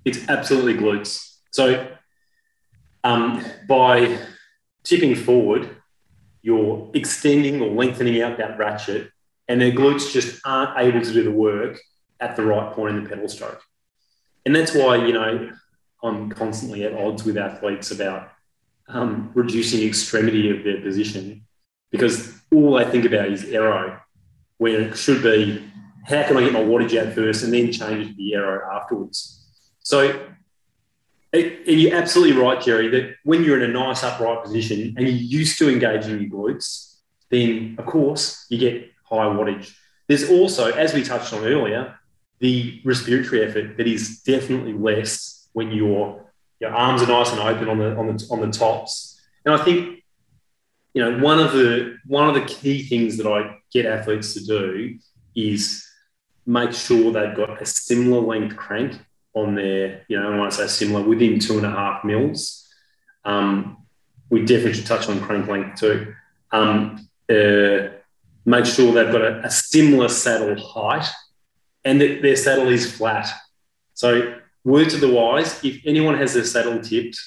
[0.05, 1.37] It's absolutely glutes.
[1.51, 1.89] So
[3.03, 4.19] um, by
[4.83, 5.77] tipping forward,
[6.43, 9.11] you're extending or lengthening out that ratchet,
[9.49, 11.79] and their glutes just aren't able to do the work
[12.21, 13.63] at the right point in the pedal stroke.
[14.45, 15.51] And that's why, you know,
[16.03, 18.31] I'm constantly at odds with athletes about
[18.89, 21.47] um, reducing extremity of their position
[21.91, 24.01] because all they think about is aero,
[24.59, 25.71] where it should be
[26.05, 28.71] how can I get my wattage out first and then change it to the aero
[28.73, 29.43] afterwards?
[29.81, 30.29] So,
[31.33, 35.17] and you're absolutely right, Jerry, that when you're in a nice upright position and you're
[35.17, 36.99] used to engaging your glutes,
[37.31, 39.75] then of course you get high wattage.
[40.07, 41.99] There's also, as we touched on earlier,
[42.41, 46.23] the respiratory effort that is definitely less when your
[46.61, 49.21] your arms are nice and open on the on the on the tops.
[49.45, 50.04] And I think
[50.95, 54.45] you know one of the one of the key things that I get athletes to
[54.45, 54.99] do
[55.35, 55.87] is
[56.47, 59.01] make sure they've got a similar length crank
[59.35, 62.69] on their, you know, I want to say similar, within two and a half mils.
[63.25, 63.79] Um,
[64.31, 66.15] we definitely should touch on crank length too.
[66.53, 67.89] Um, uh,
[68.45, 71.09] make sure they've got a, a similar saddle height
[71.85, 73.29] and that their saddle is flat.
[73.95, 77.19] So, word to the wise, if anyone has their saddle tipped,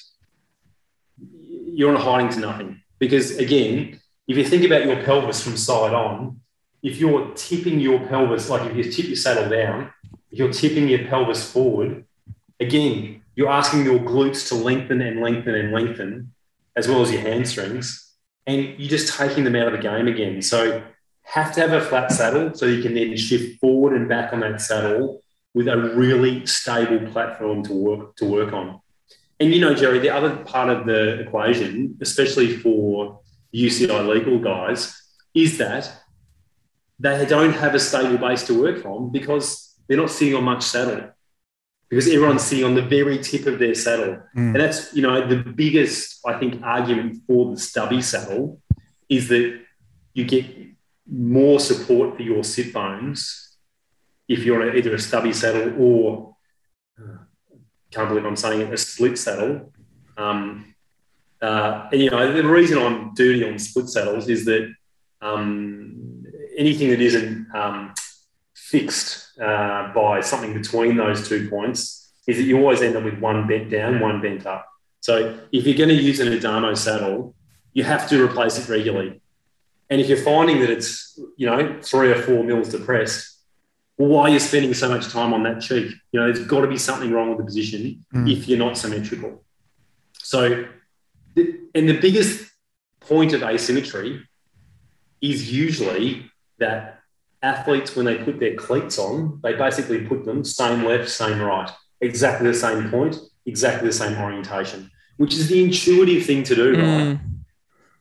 [1.66, 2.82] you're on a hiding to nothing.
[2.98, 6.40] Because again, if you think about your pelvis from side on,
[6.82, 9.92] if you're tipping your pelvis, like if you tip your saddle down,
[10.30, 12.04] if you're tipping your pelvis forward,
[12.60, 16.32] again, you're asking your glutes to lengthen and lengthen and lengthen,
[16.76, 18.14] as well as your hamstrings,
[18.46, 20.42] and you're just taking them out of the game again.
[20.42, 20.82] So,
[21.22, 24.40] have to have a flat saddle so you can then shift forward and back on
[24.40, 28.80] that saddle with a really stable platform to work to work on.
[29.40, 33.20] And you know, Jerry, the other part of the equation, especially for
[33.54, 35.00] UCI legal guys,
[35.34, 35.90] is that
[36.98, 40.64] they don't have a stable base to work from because they're not sitting on much
[40.64, 41.10] saddle.
[41.88, 44.20] Because everyone's sitting on the very tip of their saddle.
[44.36, 44.52] Mm.
[44.52, 48.60] And that's, you know, the biggest, I think, argument for the stubby saddle
[49.08, 49.60] is that
[50.12, 50.44] you get
[51.10, 53.56] more support for your sit bones
[54.28, 56.36] if you're on either a stubby saddle or,
[57.00, 57.18] uh,
[57.90, 59.72] can't believe I'm saying it, a split saddle.
[60.16, 60.74] Um,
[61.40, 64.72] uh, and, you know, the reason I'm dirty on split saddles is that
[65.22, 66.24] um,
[66.56, 67.94] anything that isn't um,
[68.54, 73.18] fixed uh, by something between those two points is that you always end up with
[73.18, 74.66] one bent down, one bent up.
[75.00, 77.34] So if you're going to use an Adamo saddle,
[77.72, 79.20] you have to replace it regularly.
[79.88, 83.37] And if you're finding that it's, you know, three or four mils depressed,
[83.98, 85.92] well, why are you spending so much time on that cheek?
[86.12, 88.30] You know, there's got to be something wrong with the position Mm.
[88.32, 89.44] if you're not symmetrical.
[90.22, 90.64] So,
[91.34, 92.50] the, and the biggest
[93.00, 94.24] point of asymmetry
[95.20, 97.00] is usually that
[97.42, 101.70] athletes, when they put their cleats on, they basically put them same left, same right,
[102.00, 106.72] exactly the same point, exactly the same orientation, which is the intuitive thing to do,
[106.72, 106.84] right?
[106.84, 107.20] Mm,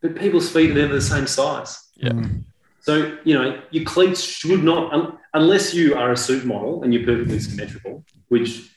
[0.02, 1.72] But people's feet are never the same size.
[1.96, 2.12] Yeah.
[2.12, 2.44] Mm.
[2.88, 7.04] So, you know, your cleats should not, un- unless you are a supermodel and you're
[7.04, 8.72] perfectly symmetrical, which,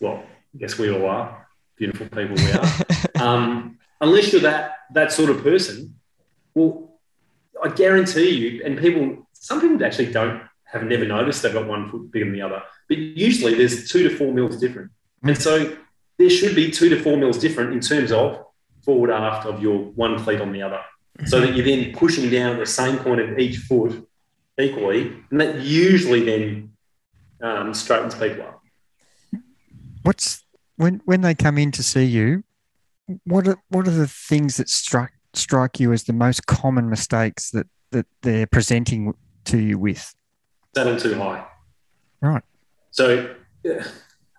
[0.00, 0.22] well,
[0.54, 2.66] I guess we all are, beautiful people we are.
[3.26, 5.94] um, unless you're that that sort of person,
[6.52, 7.00] well,
[7.64, 11.90] I guarantee you, and people, some people actually don't have never noticed they've got one
[11.90, 14.90] foot bigger than the other, but usually there's two to four mils different,
[15.22, 15.74] and so
[16.18, 18.44] there should be two to four mils different in terms of
[18.84, 20.82] forward aft of your one cleat on the other,
[21.26, 24.08] so that you're then pushing down the same point of each foot
[24.60, 26.72] equally, and that usually then
[27.42, 28.62] um, straightens people up.
[30.02, 30.44] What's
[30.76, 32.44] when when they come in to see you?
[33.24, 37.50] What are what are the things that strike strike you as the most common mistakes
[37.50, 39.14] that that they're presenting
[39.46, 40.14] to you with?
[40.78, 41.44] saddle too high.
[42.20, 42.42] Right.
[42.90, 43.84] So yeah,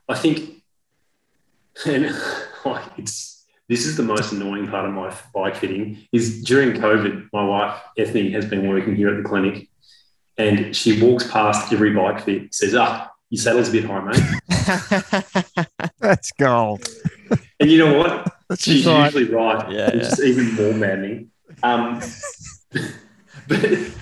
[0.08, 0.64] I think,
[1.86, 2.16] and
[2.66, 3.39] like it's
[3.70, 7.80] this is the most annoying part of my bike fitting is during COVID, my wife
[7.98, 9.70] Ethne has been working here at the clinic,
[10.38, 15.68] and she walks past every bike fit, says, "Ah, your saddle's a bit high, mate."
[16.00, 16.88] That's gold.
[17.60, 18.34] And you know what?
[18.50, 19.06] That's She's right.
[19.14, 21.30] usually right, Yeah, which is even more maddening.
[21.62, 22.00] Um,
[23.48, 23.62] but,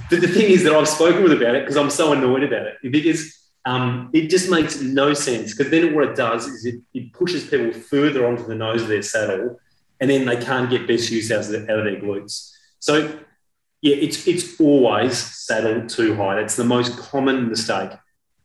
[0.10, 2.68] but the thing is that I've spoken with about it because I'm so annoyed about
[2.68, 5.54] it because um, it just makes no sense.
[5.54, 8.88] Because then what it does is it, it pushes people further onto the nose of
[8.88, 9.60] their saddle,
[10.00, 12.54] and then they can't get best use out of, their, out of their glutes.
[12.80, 13.20] So,
[13.82, 16.36] yeah, it's it's always saddle too high.
[16.36, 17.92] That's the most common mistake.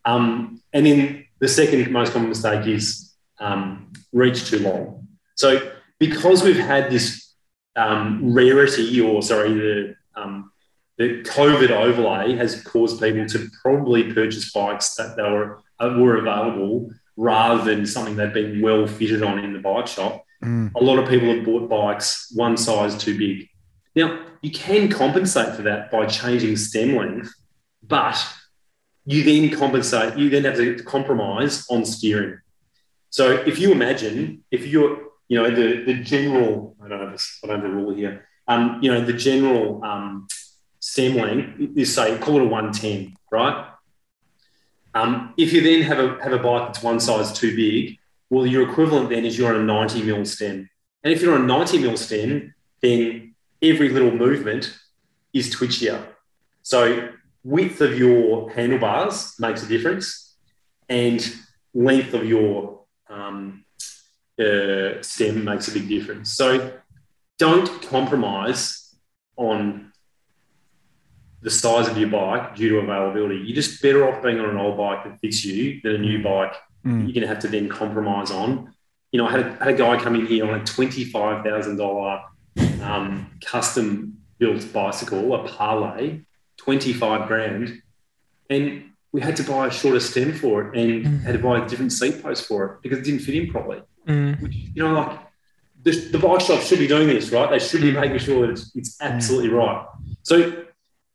[0.05, 5.07] Um, and then the second most common mistake is um, reach too long.
[5.37, 7.33] So, because we've had this
[7.77, 10.51] um, rarity, or sorry, the um,
[10.99, 16.17] the COVID overlay has caused people to probably purchase bikes that they were uh, were
[16.17, 20.25] available rather than something they've been well fitted on in the bike shop.
[20.45, 20.73] Mm.
[20.75, 23.49] A lot of people have bought bikes one size too big.
[23.95, 27.33] Now, you can compensate for that by changing stem length,
[27.83, 28.25] but
[29.05, 32.39] you then compensate, you then have to compromise on steering.
[33.11, 37.19] So if you imagine, if you're, you know, the, the general, I don't have a,
[37.45, 40.27] I don't have a rule here, um, you know, the general um,
[40.93, 43.67] stem length is say, call it a 110, right?
[44.93, 48.47] Um, if you then have a, have a bike that's one size too big, well,
[48.47, 50.69] your equivalent then is you're on a 90 mil stem.
[51.03, 54.79] And if you're on a 90 mil stem, then every little movement
[55.33, 56.09] is twitchier.
[56.63, 57.09] So
[57.43, 60.37] width of your handlebars makes a difference,
[60.91, 61.27] and
[61.73, 63.65] length of your um,
[64.39, 66.33] uh, stem makes a big difference.
[66.35, 66.75] So
[67.39, 68.95] don't compromise
[69.39, 69.92] on
[71.43, 73.37] the size of your bike due to availability.
[73.37, 76.23] You're just better off being on an old bike that fits you than a new
[76.23, 77.03] bike Mm.
[77.05, 78.75] you're going to have to then compromise on.
[79.13, 81.77] You know, I had a, had a guy come in here on a twenty-five thousand
[81.77, 82.23] dollar
[82.83, 86.25] um, custom built bicycle, a Parlee,
[86.57, 87.83] twenty-five grand,
[88.51, 91.23] and we had to buy a shorter stem for it and Mm.
[91.23, 93.83] had to buy a different seat post for it because it didn't fit in properly.
[94.09, 94.41] Mm.
[94.43, 95.21] Which, you know, like
[95.85, 97.49] the, the bike shop should be doing this, right?
[97.49, 99.87] They should be making sure that it's, it's absolutely right.
[100.25, 100.65] So,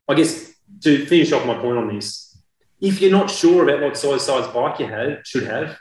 [0.07, 2.37] I guess to finish off my point on this,
[2.79, 5.77] if you're not sure about what size size bike you have should have,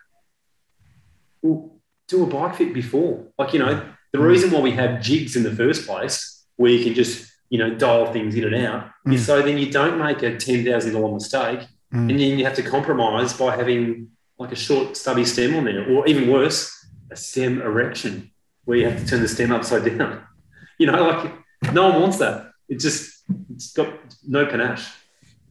[1.42, 1.76] well,
[2.08, 3.26] do a bike fit before.
[3.38, 6.84] Like you know, the reason why we have jigs in the first place, where you
[6.84, 9.14] can just you know dial things in and out, Mm.
[9.14, 11.60] is so then you don't make a ten thousand dollar mistake,
[11.92, 12.10] Mm.
[12.10, 14.08] and then you have to compromise by having
[14.38, 16.70] like a short stubby stem on there, or even worse,
[17.10, 18.30] a stem erection
[18.64, 20.22] where you have to turn the stem upside down.
[20.78, 21.32] You know, like
[21.72, 22.50] no one wants that.
[22.68, 23.15] It just
[23.56, 23.88] it's got
[24.26, 24.92] no panache.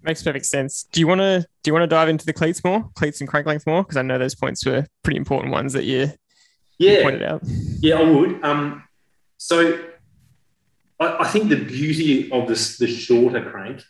[0.04, 0.84] Makes perfect sense.
[0.92, 3.28] Do you want to do you want to dive into the cleats more, cleats and
[3.28, 3.82] crank length more?
[3.82, 6.12] Because I know those points were pretty important ones that you,
[6.78, 7.42] you Yeah, pointed out.
[7.80, 8.44] Yeah, I would.
[8.44, 8.84] Um,
[9.38, 9.84] so
[11.00, 13.82] I, I think the beauty of this the shorter crank,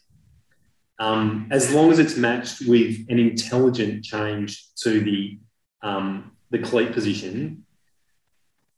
[0.99, 5.37] um, as long as it's matched with an intelligent change to the
[5.83, 7.65] um, the cleat position.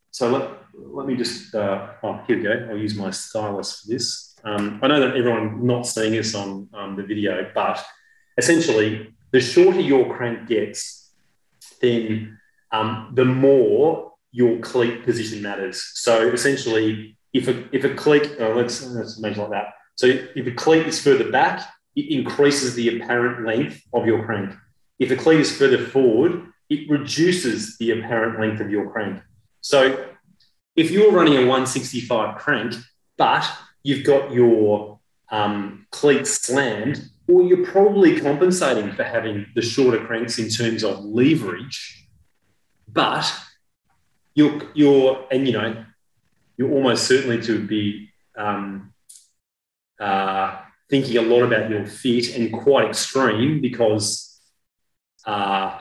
[0.10, 2.68] So let, let me just uh, oh here we go.
[2.72, 4.27] I'll use my stylus for this.
[4.44, 7.84] Um, I know that everyone not seeing this on um, the video, but
[8.38, 11.12] essentially, the shorter your crank gets,
[11.82, 12.38] then
[12.72, 15.92] um, the more your cleat position matters.
[15.96, 19.74] So essentially, if a if a cleat, uh, let's let's imagine like that.
[19.96, 24.54] So if a cleat is further back, it increases the apparent length of your crank.
[25.00, 29.22] If a cleat is further forward, it reduces the apparent length of your crank.
[29.62, 30.06] So
[30.76, 32.76] if you're running a 165 crank,
[33.18, 33.50] but
[33.88, 35.00] you've got your
[35.32, 41.06] um, cleats slammed, or you're probably compensating for having the shorter cranks in terms of
[41.06, 42.06] leverage,
[42.92, 43.34] but
[44.36, 45.86] you're you're and you know
[46.58, 48.94] you're almost certainly to be um,
[50.02, 54.38] uh, thinking a lot about your fit and quite extreme because
[55.26, 55.80] uh,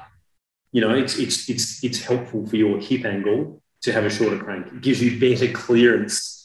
[0.70, 4.38] you know it's it's it's it's helpful for your hip angle to have a shorter
[4.38, 4.68] crank.
[4.68, 6.35] It gives you better clearance.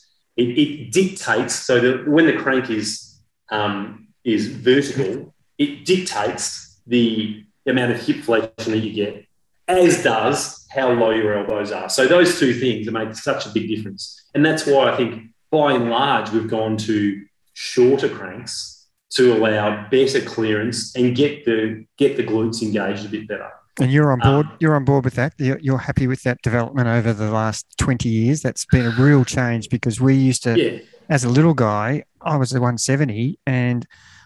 [0.41, 3.19] It, it dictates so that when the crank is
[3.51, 9.25] um, is vertical, it dictates the amount of hip flexion that you get,
[9.67, 11.89] as does how low your elbows are.
[11.89, 15.73] So those two things make such a big difference, and that's why I think by
[15.73, 22.17] and large we've gone to shorter cranks to allow better clearance and get the get
[22.17, 23.51] the glutes engaged a bit better.
[23.79, 24.47] And you're on board.
[24.47, 25.33] Um, you're on board with that.
[25.37, 28.41] You're, you're happy with that development over the last twenty years.
[28.41, 30.79] That's been a real change because we used to, Yeah,
[31.09, 33.85] as a little guy, I was the 170, and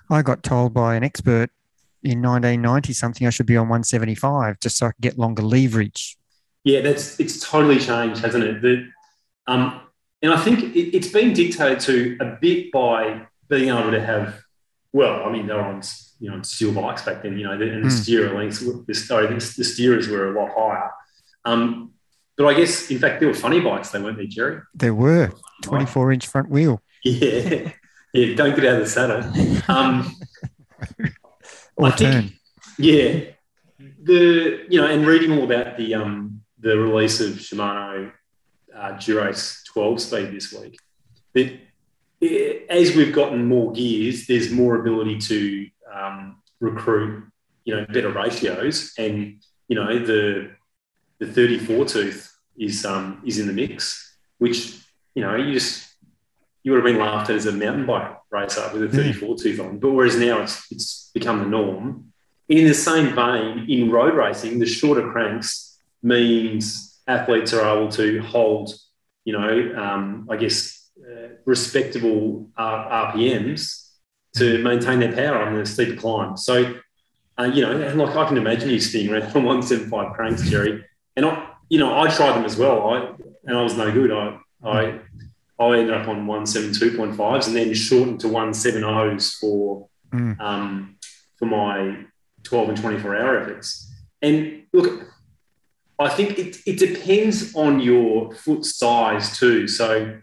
[0.09, 1.49] I got told by an expert
[2.03, 6.17] in 1990 something I should be on 175 just so I could get longer leverage.
[6.63, 8.61] Yeah, that's it's totally changed, hasn't it?
[8.61, 8.87] The,
[9.47, 9.81] um,
[10.21, 14.41] and I think it, it's been dictated to a bit by being able to have.
[14.93, 15.81] Well, I mean, they're on
[16.19, 17.91] you know steel bikes back then, you know, and the Mm.
[17.91, 20.89] steerer lengths, the, sorry, the, the steerers were a lot higher.
[21.45, 21.91] Um,
[22.37, 23.89] but I guess, in fact, they were funny bikes.
[23.91, 24.61] They weren't they, Jerry?
[24.73, 25.31] There were
[25.63, 27.71] 24 inch front wheel Yeah,
[28.13, 28.35] yeah.
[28.35, 29.23] Don't get out of the saddle.
[29.69, 30.15] Um,
[31.77, 32.31] or I think- turn.
[32.77, 33.19] Yeah,
[34.03, 38.11] the you know, and reading all about the um the release of Shimano
[38.75, 40.77] uh, Dura-Ace 12 speed this week.
[41.33, 41.53] But
[42.69, 47.25] as we've gotten more gears, there's more ability to um, recruit,
[47.63, 50.51] you know, better ratios, and you know the
[51.19, 54.77] the 34 tooth is um, is in the mix, which
[55.13, 55.87] you know you just
[56.63, 59.59] you would have been laughed at as a mountain bike racer with a 34 tooth
[59.59, 62.11] on, but whereas now it's it's become the norm.
[62.47, 68.21] In the same vein, in road racing, the shorter cranks means athletes are able to
[68.21, 68.73] hold,
[69.23, 73.84] you know, um, I guess uh, respectable uh, RPMs
[74.35, 76.37] to maintain their power on the steeper climb.
[76.37, 76.75] So,
[77.37, 80.85] uh, you know, and like I can imagine you sitting around on 175 cranks, Jerry,
[81.15, 82.89] and I, you know, I tried them as well.
[82.89, 83.13] I
[83.45, 84.11] and I was no good.
[84.11, 84.99] I I
[85.59, 90.39] I ended up on 172.5s and then shortened to 170s for mm.
[90.39, 90.97] um,
[91.37, 92.05] for my
[92.43, 93.91] 12 and 24 hour efforts.
[94.21, 95.07] And look,
[95.97, 99.67] I think it, it depends on your foot size too.
[99.67, 100.19] So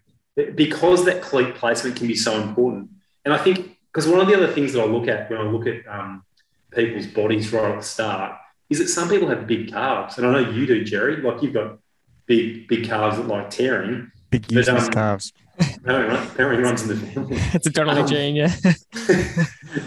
[0.55, 2.91] because that cleat placement can be so important.
[3.25, 5.45] And I think because one of the other things that I look at when I
[5.45, 6.25] look at um,
[6.73, 8.39] people's bodies right at the start
[8.71, 11.17] is that some people have big calves, and I know you do, Jerry.
[11.17, 11.79] Like you've got
[12.27, 14.11] big big calves that like tearing.
[14.31, 15.33] Big useless um, calves.
[15.59, 17.37] Apparently, apparently runs in the family.
[17.55, 18.47] It's a Donnelly um, gene, yeah.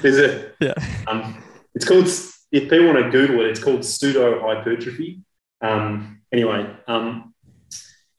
[0.03, 0.56] is it?
[0.60, 0.74] Yeah.
[1.08, 1.43] Um,
[1.74, 2.06] it's called.
[2.51, 5.22] If people want to Google it, it's called pseudo hypertrophy.
[5.62, 7.34] Um, anyway, um,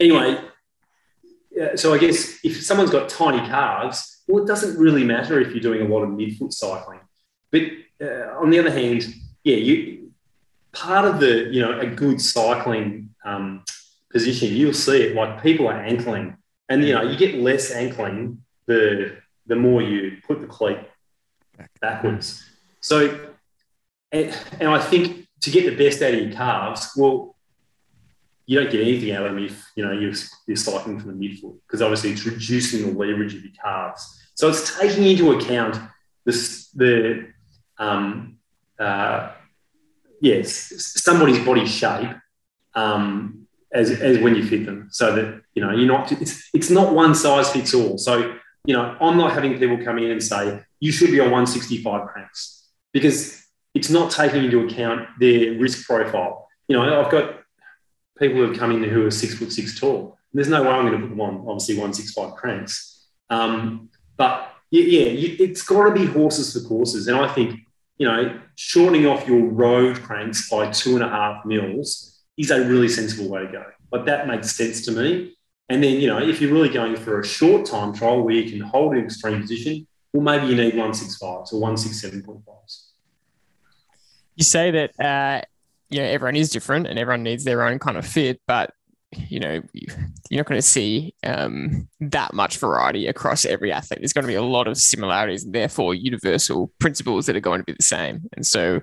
[0.01, 0.41] anyway,
[1.77, 5.61] so I guess if someone's got tiny calves, well, it doesn't really matter if you're
[5.61, 7.01] doing a lot of midfoot cycling.
[7.51, 7.63] But
[8.01, 9.07] uh, on the other hand,
[9.45, 10.13] yeah, you
[10.73, 13.65] part of the you know a good cycling um,
[14.11, 16.37] position, you'll see it like people are ankling,
[16.69, 19.17] and you know you get less ankling the
[19.47, 20.79] the more you put the cleat
[21.81, 22.45] backwards.
[22.81, 23.31] So,
[24.13, 27.36] and, and I think to get the best out of your calves, well,
[28.47, 30.15] you don't get anything out of them if you know you're,
[30.47, 34.23] you're cycling from the midfoot because obviously it's reducing the leverage of your calves.
[34.35, 35.79] So it's taking into account
[36.25, 37.29] this, the
[37.79, 38.39] um,
[38.79, 39.33] uh,
[40.21, 40.73] yes
[41.03, 42.11] somebody's body shape
[42.75, 46.71] um, as, as when you fit them, so that you know you're not it's it's
[46.71, 47.99] not one size fits all.
[47.99, 51.31] So you know I'm not having people come in and say you should be on
[51.31, 53.45] 165 cranks because
[53.75, 56.47] it's not taking into account their risk profile.
[56.69, 57.41] You know I've got
[58.19, 60.17] people who have come in who are six foot six tall.
[60.33, 63.07] There's no way I'm going to put them on, obviously, 165 cranks.
[63.31, 67.09] Um, but yeah, it's got to be horses for courses.
[67.09, 67.61] And I think,
[67.97, 72.65] you know, shortening off your road cranks by two and a half mils is a
[72.67, 73.65] really sensible way to go.
[73.91, 75.37] But that makes sense to me.
[75.69, 78.51] And then, you know, if you're really going for a short time trial where you
[78.51, 82.83] can hold an extreme position, well, maybe you need 165s or 167.5s.
[84.37, 85.43] You say that uh,
[85.91, 88.71] you know everyone is different and everyone needs their own kind of fit but
[89.13, 94.01] you know you're not going to see um, that much variety across every athlete.
[94.01, 97.61] There's going to be a lot of similarities and therefore universal principles that are going
[97.61, 98.23] to be the same.
[98.35, 98.81] And so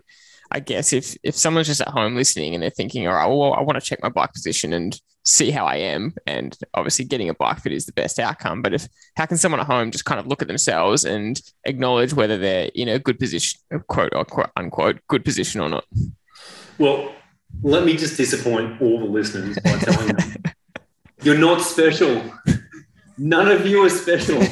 [0.51, 3.53] i guess if if someone's just at home listening and they're thinking all right well
[3.53, 7.29] i want to check my bike position and see how i am and obviously getting
[7.29, 10.05] a bike fit is the best outcome but if how can someone at home just
[10.05, 14.49] kind of look at themselves and acknowledge whether they're in a good position quote unquote,
[14.55, 15.85] unquote good position or not
[16.77, 17.13] well,
[17.61, 20.35] let me just disappoint all the listeners by telling them
[21.23, 22.21] you're not special.
[23.17, 24.41] None of you are special.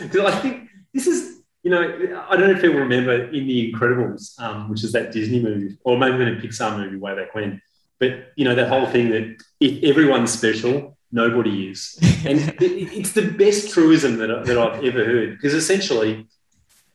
[0.00, 1.82] Because I think this is, you know,
[2.26, 5.76] I don't know if people remember in The Incredibles, um, which is that Disney movie,
[5.84, 7.60] or maybe even a Pixar movie way back when.
[7.98, 11.98] But, you know, that whole thing that if everyone's special, nobody is.
[12.26, 15.32] And it's the best truism that, that I've ever heard.
[15.32, 16.26] Because essentially,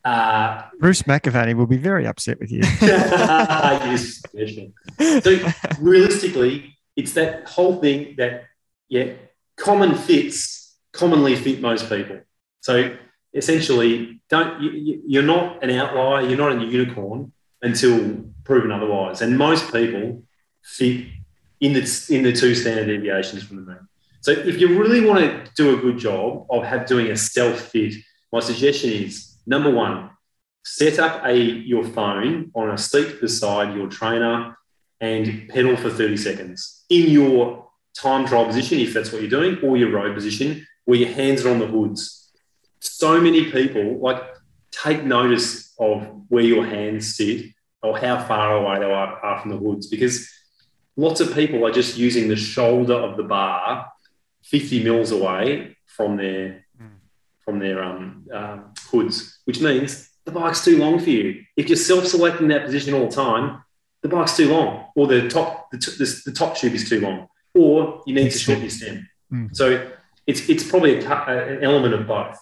[0.06, 2.62] uh, Bruce McAvaney will be very upset with you.
[2.82, 4.22] yes,
[5.00, 5.40] so
[5.80, 8.44] realistically, it's that whole thing that
[8.88, 9.14] yeah,
[9.58, 12.20] common fits commonly fit most people.
[12.62, 12.96] So
[13.34, 17.34] essentially, don't you, you're not an outlier, you're not a unicorn
[17.64, 19.24] until proven otherwise.
[19.24, 20.24] And most people
[20.62, 21.08] fit
[21.60, 23.88] in the in the two standard deviations from the mean.
[24.22, 27.60] So if you really want to do a good job of have doing a self
[27.60, 27.96] fit,
[28.32, 30.12] my suggestion is Number one,
[30.64, 34.58] set up a your phone on a seat beside your trainer
[35.00, 39.58] and pedal for 30 seconds in your time trial position, if that's what you're doing,
[39.64, 42.32] or your road position, where your hands are on the hoods.
[42.80, 44.22] So many people like
[44.72, 47.48] take notice of where your hands sit
[47.82, 50.30] or how far away they are, from the hoods because
[50.96, 53.92] lots of people are just using the shoulder of the bar
[54.44, 56.66] 50 mils away from their
[57.44, 61.44] from their um, uh, hoods, which means the bike's too long for you.
[61.56, 63.64] If you're self-selecting that position all the time,
[64.02, 67.02] the bike's too long, or the top the, t- the, the top tube is too
[67.02, 67.28] long.
[67.56, 69.10] or you need to shorten your stem.
[69.32, 69.56] Mm.
[69.56, 69.92] So
[70.28, 72.38] it's it's probably a, an element of both.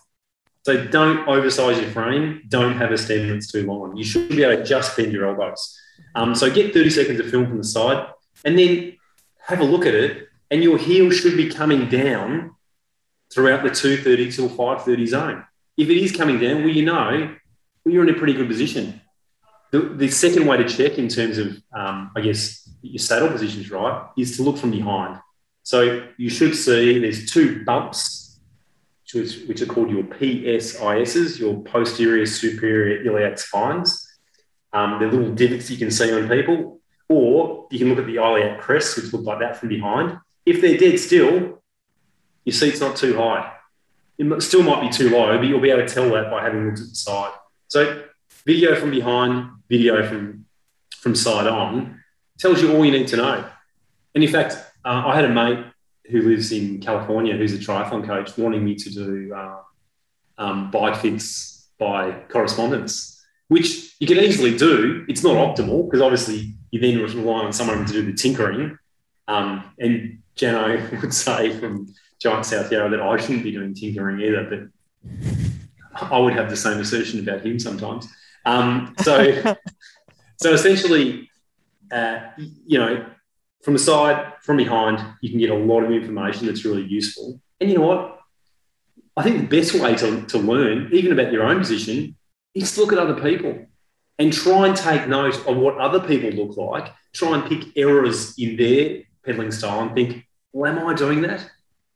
[0.64, 2.44] So don't oversize your frame.
[2.48, 3.98] Don't have a stem that's too long.
[3.98, 5.78] You should be able to just bend your elbows.
[6.16, 8.08] Um, so get 30 seconds of film from the side,
[8.46, 8.98] and then
[9.48, 10.28] have a look at it.
[10.50, 12.56] And your heel should be coming down
[13.34, 15.46] throughout the 230 till 530 zone.
[15.78, 17.36] If it is coming down, well, you know,
[17.84, 19.02] well, you're in a pretty good position.
[19.72, 23.72] The, the second way to check in terms of, um, I guess, your saddle positions,
[23.72, 25.20] right, is to look from behind.
[25.64, 28.40] So you should see there's two bumps,
[29.14, 34.08] which, are called your PSISs, your posterior superior iliac spines.
[34.74, 38.18] Um, they're little divots you can see on people, or you can look at the
[38.18, 40.18] iliac crests, which look like that from behind.
[40.46, 41.62] If they're dead still,
[42.44, 43.54] your seat's not too high.
[44.18, 46.66] It still might be too low, but you'll be able to tell that by having
[46.66, 47.32] looked at the side.
[47.68, 48.04] So
[48.46, 50.46] video from behind, video from
[50.92, 52.00] from side on
[52.40, 53.46] tells you all you need to know.
[54.16, 54.54] And in fact,
[54.86, 55.66] uh, I had a mate
[56.10, 59.60] who lives in California who's a triathlon coach wanting me to do uh,
[60.38, 65.06] um, bike fits by correspondence, which you can easily do.
[65.08, 68.78] It's not optimal because obviously you then rely on someone to do the tinkering.
[69.28, 71.94] Um, and Jano would say from
[72.24, 74.72] Giant South Yarra that I shouldn't be doing tinkering either,
[75.92, 78.08] but I would have the same assertion about him sometimes.
[78.46, 79.56] Um, so,
[80.38, 81.30] so essentially,
[81.92, 83.06] uh, you know,
[83.62, 87.42] from the side, from behind, you can get a lot of information that's really useful.
[87.60, 88.20] And you know what?
[89.18, 92.16] I think the best way to, to learn, even about your own position,
[92.54, 93.66] is to look at other people
[94.18, 96.94] and try and take note of what other people look like.
[97.12, 101.50] Try and pick errors in their pedaling style and think, well, am I doing that?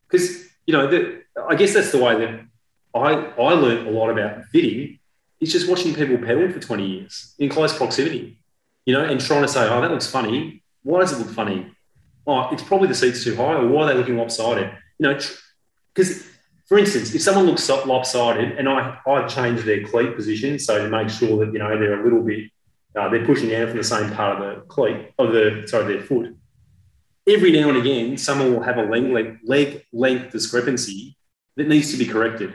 [0.10, 2.42] Because, you know, I guess that's the way that
[2.96, 5.00] I, I learned a lot about fitting
[5.40, 8.40] is just watching people pedal for 20 years in close proximity,
[8.86, 10.64] you know, and trying to say, oh, that looks funny.
[10.84, 11.72] Why does it look funny?
[12.26, 14.72] Oh, it's probably the seat's too high, or why are they looking lopsided?
[15.00, 15.20] You know,
[15.94, 16.28] because
[16.68, 20.90] for instance, if someone looks lopsided and I, I change their cleat position so to
[20.90, 22.52] make sure that, you know, they're a little bit,
[22.96, 26.04] uh, they're pushing down from the same part of the cleat, of the, sorry, their
[26.04, 26.36] foot.
[27.28, 31.18] Every now and again, someone will have a leg, leg, leg length discrepancy
[31.58, 32.54] that needs to be corrected.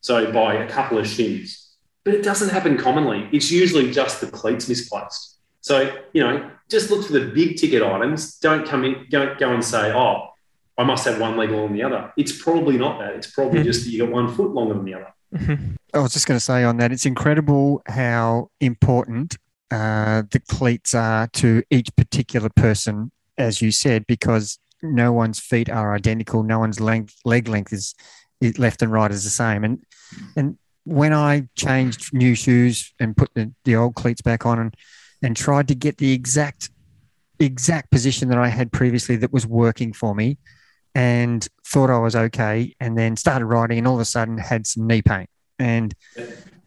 [0.00, 1.66] So by a couple of shims.
[2.04, 3.28] But it doesn't happen commonly.
[3.32, 5.38] It's usually just the cleats misplaced.
[5.60, 8.38] So, you know, just look for the big ticket items.
[8.38, 10.28] Don't come in, don't go and say, oh,
[10.78, 12.12] I must have one leg longer than the other.
[12.16, 13.14] It's probably not that.
[13.14, 15.12] It's probably just that you got one foot longer than the other.
[15.92, 19.36] I was just going to say on that, it's incredible how important
[19.70, 25.70] uh, the cleats are to each particular person, as you said, because no one's feet
[25.70, 26.42] are identical.
[26.42, 27.94] No one's length, leg length is,
[28.40, 29.64] is left and right is the same.
[29.64, 29.82] And
[30.36, 34.74] and when I changed new shoes and put the, the old cleats back on and
[35.22, 36.70] and tried to get the exact
[37.40, 40.38] exact position that I had previously that was working for me
[40.94, 44.66] and thought I was okay and then started riding and all of a sudden had
[44.66, 45.26] some knee pain
[45.58, 45.94] and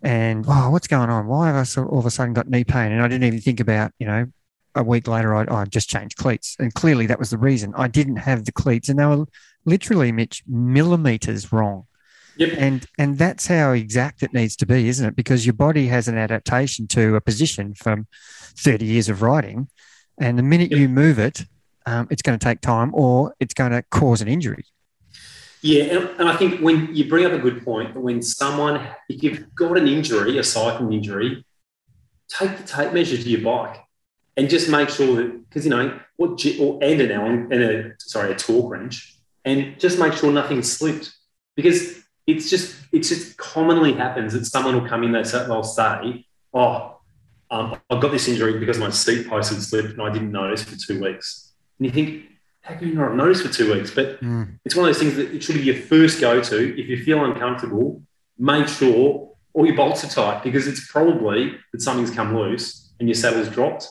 [0.02, 2.92] and wow what's going on why have I all of a sudden got knee pain
[2.92, 4.28] and I didn't even think about you know
[4.76, 6.56] a week later I, I just changed cleats.
[6.60, 7.74] And clearly that was the reason.
[7.76, 9.26] I didn't have the cleats and they were
[9.66, 11.86] literally Mitch millimeters wrong.
[12.38, 12.54] Yep.
[12.58, 15.16] and and that's how exact it needs to be isn't it?
[15.18, 18.08] Because your body has an adaptation to a position from
[18.56, 19.68] 30 years of riding
[20.18, 20.80] and the minute Yep.
[20.80, 21.46] you move it
[21.86, 24.64] um, it's going to take time or it's going to cause an injury.
[25.62, 29.22] Yeah, and, and I think when you bring up a good point, when someone, if
[29.22, 31.46] you've got an injury, a cycling injury,
[32.30, 33.78] take the tape measure to your bike
[34.38, 37.94] and just make sure that, because, you know, what, or, and an Allen, and a,
[38.00, 41.14] sorry, a torque wrench, and just make sure nothing's slipped.
[41.56, 45.64] Because it's just, it's just commonly happens that someone will come in, they say, they'll
[45.64, 46.98] say, oh,
[47.50, 50.64] um, I've got this injury because my seat post had slipped and I didn't notice
[50.64, 51.52] for two weeks.
[51.78, 52.26] And you think,
[52.62, 53.92] how can you not have noticed for two weeks?
[53.92, 54.20] But
[54.64, 56.82] it's one of those things that it should be your first go to.
[56.82, 58.02] If you feel uncomfortable,
[58.38, 63.10] make sure all your bolts are tight because it's probably that something's come loose and
[63.10, 63.88] your saddle's dropped,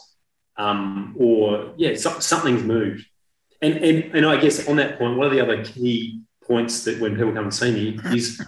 [0.60, 3.06] um, or yeah, so, something's moved.
[3.62, 7.00] And, and and I guess on that point, one of the other key points that
[7.00, 8.42] when people come and see me is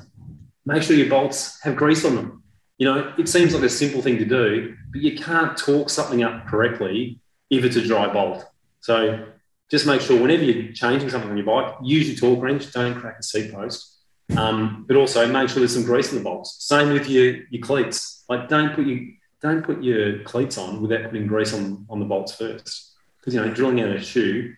[0.66, 2.42] make sure your bolts have grease on them.
[2.78, 6.22] You know, it seems like a simple thing to do, but you can't torque something
[6.22, 8.44] up correctly if it's a dry bolt.
[8.80, 9.26] So
[9.70, 12.94] just make sure whenever you're changing something on your bike, use your torque wrench, don't
[12.94, 14.00] crack a seat post.
[14.36, 16.56] Um, but also make sure there's some grease in the bolts.
[16.60, 18.24] Same with your, your cleats.
[18.28, 19.00] Like don't put your
[19.42, 22.92] don't put your cleats on without putting grease on, on the bolts first.
[23.18, 24.54] Because you know, drilling out a shoe,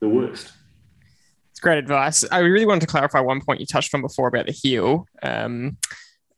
[0.00, 0.52] the worst.
[1.50, 2.24] It's great advice.
[2.30, 5.06] I really wanted to clarify one point you touched on before about the heel.
[5.22, 5.76] Um,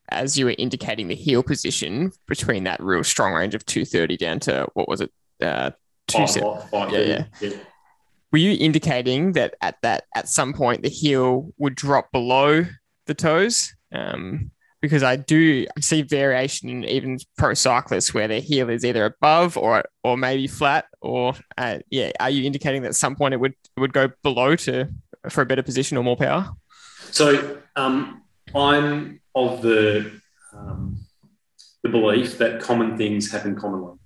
[0.08, 4.40] as you were indicating the heel position between that real strong range of 230 down
[4.40, 5.10] to what was it?
[5.40, 5.70] Uh,
[6.06, 7.50] two se- five, five, Yeah, yeah.
[8.30, 12.66] were you indicating that at that at some point the heel would drop below
[13.06, 13.74] the toes?
[13.92, 14.50] Um,
[14.82, 19.56] because I do see variation in even pro cyclists where their heel is either above
[19.56, 20.86] or or maybe flat.
[21.00, 24.10] Or uh, yeah, are you indicating that at some point it would it would go
[24.22, 24.88] below to
[25.30, 26.50] for a better position or more power?
[27.10, 28.22] So um,
[28.54, 30.20] I'm of the
[30.52, 30.98] um,
[31.84, 33.96] the belief that common things happen commonly,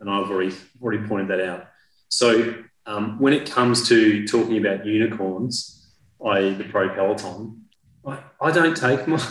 [0.00, 1.66] and I've already already pointed that out.
[2.08, 5.92] So um, when it comes to talking about unicorns,
[6.26, 7.66] i.e., the pro peloton,
[8.06, 9.22] I, I don't take my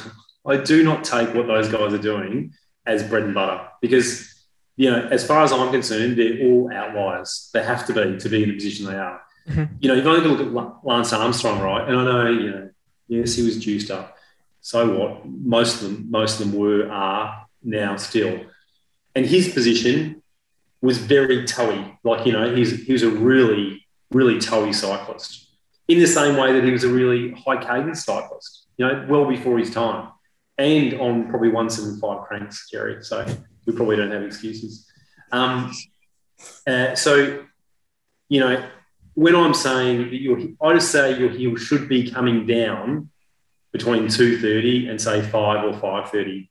[0.45, 2.53] I do not take what those guys are doing
[2.85, 7.49] as bread and butter because, you know, as far as I'm concerned, they're all outliers.
[7.53, 9.21] They have to be to be in the position they are.
[9.47, 9.75] Mm-hmm.
[9.79, 11.87] You know, you've only got to look at Lance Armstrong, right?
[11.87, 12.69] And I know, you know,
[13.07, 14.17] yes, he was juiced up.
[14.61, 15.25] So what?
[15.25, 18.41] Most of them, most of them were, are now still.
[19.15, 20.21] And his position
[20.81, 21.97] was very toey.
[22.03, 25.49] Like, you know, he's, he was a really, really toey cyclist
[25.87, 29.25] in the same way that he was a really high cadence cyclist, you know, well
[29.25, 30.07] before his time
[30.57, 33.03] and on probably 175 cranks, Jerry.
[33.03, 33.25] So
[33.65, 34.87] we probably don't have excuses.
[35.31, 35.71] Um,
[36.67, 37.45] uh, so,
[38.29, 38.69] you know,
[39.13, 43.09] when I'm saying that your, I just say your heel should be coming down
[43.71, 46.49] between 230 and say 5 or 530.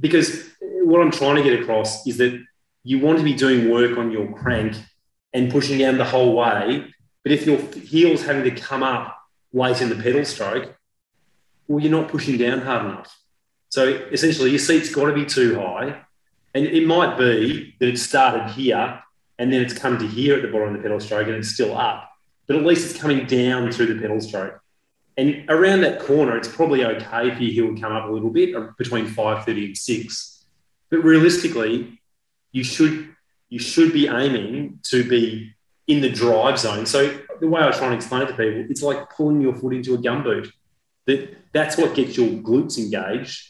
[0.00, 2.40] Because what I'm trying to get across is that
[2.82, 4.76] you want to be doing work on your crank
[5.32, 6.86] and pushing down the whole way.
[7.22, 9.16] But if your heel's having to come up
[9.52, 10.74] late in the pedal stroke,
[11.66, 13.14] well, you're not pushing down hard enough.
[13.70, 16.00] So essentially, your seat's got to be too high.
[16.54, 19.02] And it might be that it started here
[19.38, 21.50] and then it's come to here at the bottom of the pedal stroke and it's
[21.50, 22.10] still up.
[22.46, 24.60] But at least it's coming down through the pedal stroke.
[25.16, 28.30] And around that corner, it's probably okay for your heel to come up a little
[28.30, 30.44] bit uh, between 530 and 6.
[30.90, 32.00] But realistically,
[32.52, 33.14] you should
[33.50, 35.54] you should be aiming to be
[35.86, 36.86] in the drive zone.
[36.86, 39.72] So the way I try and explain it to people, it's like pulling your foot
[39.74, 40.50] into a gumboot.
[41.06, 43.48] That that's what gets your glutes engaged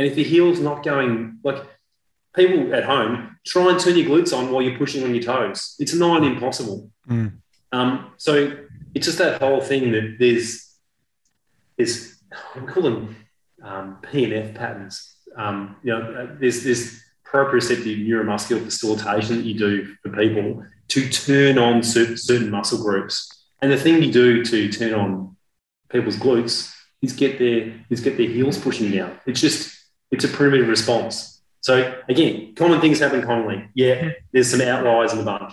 [0.00, 1.62] and if your heel's not going, like
[2.34, 5.76] people at home, try and turn your glutes on while you're pushing on your toes.
[5.78, 6.90] It's nigh impossible.
[7.06, 7.34] Mm.
[7.70, 8.56] Um, so
[8.94, 10.74] it's just that whole thing that there's,
[11.76, 12.16] there's
[12.56, 13.14] we call them
[13.62, 15.16] um, PNF patterns.
[15.36, 21.08] Um, you know, uh, there's this proprioceptive neuromuscular facilitation that you do for people to
[21.10, 23.44] turn on certain muscle groups.
[23.60, 25.36] And the thing you do to turn on
[25.90, 29.18] people's glutes is get their is get their heels pushing down.
[29.26, 29.79] It's just
[30.10, 31.40] it's a primitive response.
[31.60, 33.68] So again, common things happen commonly.
[33.74, 35.52] Yeah, there's some outliers in the bunch.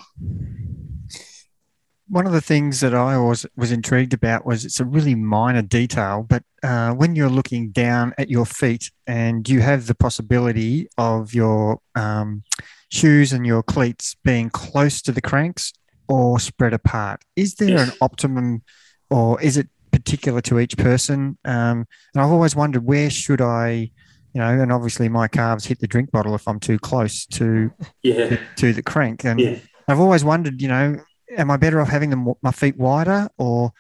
[2.09, 5.61] One of the things that I was was intrigued about was it's a really minor
[5.61, 10.87] detail, but uh, when you're looking down at your feet and you have the possibility
[10.97, 12.43] of your um,
[12.89, 15.73] shoes and your cleats being close to the cranks
[16.07, 17.89] or spread apart, is there yes.
[17.89, 18.63] an optimum,
[19.09, 21.37] or is it particular to each person?
[21.43, 23.91] Um, and I've always wondered where should I
[24.37, 27.71] you know, and obviously my calves hit the drink bottle if I'm too close to
[28.03, 28.37] yeah.
[28.57, 29.25] to the crank.
[29.25, 29.57] And yeah.
[29.87, 30.99] I've always wondered, you know,
[31.35, 33.73] am I better off having them, my feet wider or?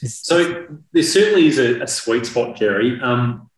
[0.00, 0.20] Is...
[0.22, 2.98] So there certainly is a, a sweet spot, Jerry.
[3.02, 3.50] Um,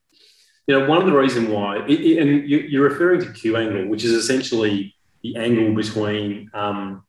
[0.67, 3.57] you know, one of the reason why, it, it, and you, are referring to Q
[3.57, 7.05] angle, which is essentially the angle between um,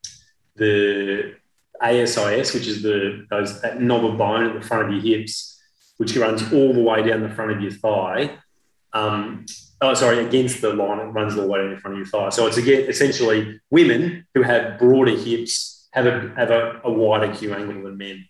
[0.58, 1.34] the
[1.82, 5.60] ASIS, which is the those that knob of bone at the front of your hips,
[5.98, 8.38] which runs all the way down the front of your thigh,
[8.94, 9.46] um,
[9.82, 12.30] oh, sorry, against the line it runs all the way in front of your thigh.
[12.30, 17.34] So it's again essentially women who have broader hips have a have a, a wider
[17.34, 18.26] Q angle than men.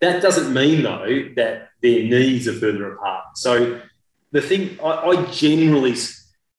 [0.00, 3.36] That doesn't mean though that their knees are further apart.
[3.36, 3.80] So
[4.32, 5.94] the thing I, I generally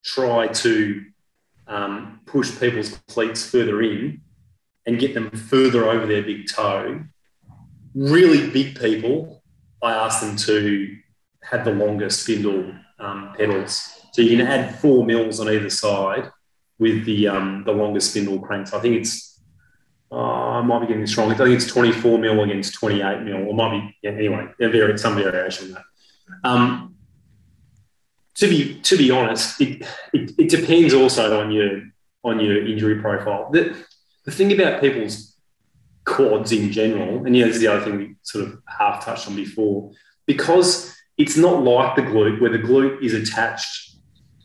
[0.03, 1.05] try to
[1.67, 4.21] um, push people's cleats further in
[4.85, 7.03] and get them further over their big toe.
[7.95, 9.43] Really big people,
[9.81, 10.97] I ask them to
[11.43, 14.01] have the longer spindle um, pedals.
[14.13, 16.31] So you can add four mils on either side
[16.79, 18.73] with the um, the longer spindle cranks.
[18.73, 19.41] I think it's
[20.11, 21.31] uh, I might be getting this wrong.
[21.31, 24.47] I think it's 24 mil against 28 mil, or might be yeah, anyway.
[24.59, 25.75] There some variation.
[26.43, 26.95] Um,
[28.35, 31.81] to be to be honest, it, it, it, depends also on your
[32.23, 33.49] on your injury profile.
[33.51, 33.75] The,
[34.25, 35.35] the thing about people's
[36.05, 39.27] quads in general, and yeah, this is the other thing we sort of half touched
[39.27, 39.91] on before,
[40.25, 43.95] because it's not like the glute where the glute is attached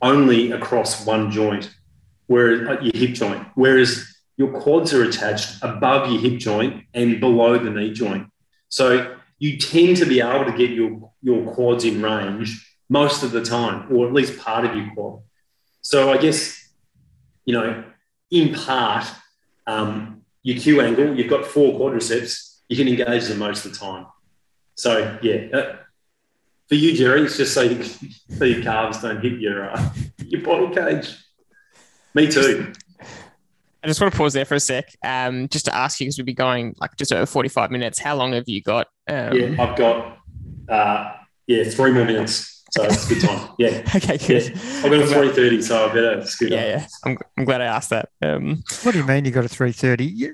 [0.02, 1.74] only across one joint,
[2.26, 4.06] whereas uh, your hip joint, whereas
[4.36, 8.28] your quads are attached above your hip joint and below the knee joint.
[8.68, 13.32] So you tend to be able to get your, your quads in range most of
[13.32, 15.20] the time, or at least part of your quad.
[15.82, 16.70] So I guess,
[17.44, 17.84] you know,
[18.30, 19.06] in part,
[19.66, 23.78] um, your Q angle, you've got four quadriceps, you can engage them most of the
[23.78, 24.06] time.
[24.74, 25.76] So yeah, uh,
[26.68, 30.42] for you, Jerry, it's just so, you, so your calves don't hit your uh, your
[30.42, 31.16] bottle cage.
[32.14, 32.72] Me too.
[33.82, 36.18] I just want to pause there for a sec, um, just to ask you because
[36.18, 37.98] we'll be going like just over forty-five minutes.
[37.98, 38.88] How long have you got?
[39.08, 40.18] Um, yeah, I've got
[40.68, 41.12] uh,
[41.46, 42.56] yeah three more minutes.
[42.70, 43.48] So it's a good time.
[43.58, 43.82] Yeah.
[43.96, 44.54] okay, good.
[44.54, 44.80] Yeah.
[44.84, 46.86] I've got a three thirty, so I better scoot Yeah, yeah.
[47.04, 48.10] I'm, I'm glad I asked that.
[48.20, 50.32] Um, what do you mean you got a three thirty?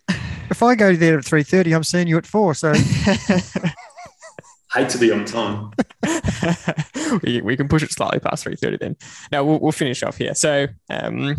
[0.50, 2.54] If I go there at three thirty, I'm seeing you at four.
[2.54, 2.72] So
[4.74, 5.70] hate to be on time.
[7.22, 8.96] we, we can push it slightly past three thirty then.
[9.32, 10.34] Now we'll, we'll finish off here.
[10.34, 10.66] So.
[10.90, 11.36] Um,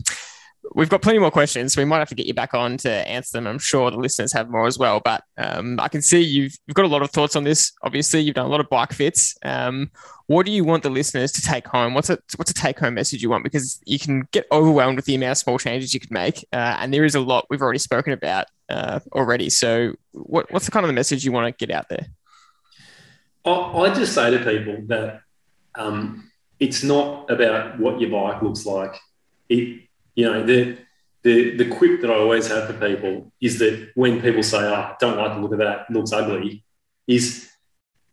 [0.74, 1.74] we've got plenty more questions.
[1.74, 3.48] So we might have to get you back on to answer them.
[3.48, 5.02] I'm sure the listeners have more as well.
[5.04, 7.72] But um, I can see you've, you've got a lot of thoughts on this.
[7.84, 9.36] Obviously, you've done a lot of bike fits.
[9.44, 9.92] Um,
[10.28, 11.94] what do you want the listeners to take home?
[11.94, 13.44] What's a what's a take home message you want?
[13.44, 16.78] Because you can get overwhelmed with the amount of small changes you could make, uh,
[16.80, 19.52] and there is a lot we've already spoken about uh, already.
[19.52, 22.08] So, what, what's the kind of the message you want to get out there?
[23.46, 25.22] I, I just say to people that
[25.76, 28.96] um, it's not about what your bike looks like.
[29.50, 29.86] It
[30.16, 30.78] you know, the,
[31.24, 34.74] the, the quip that I always have for people is that when people say, oh,
[34.74, 36.64] I don't like the look of that, it looks ugly,
[37.08, 37.50] is,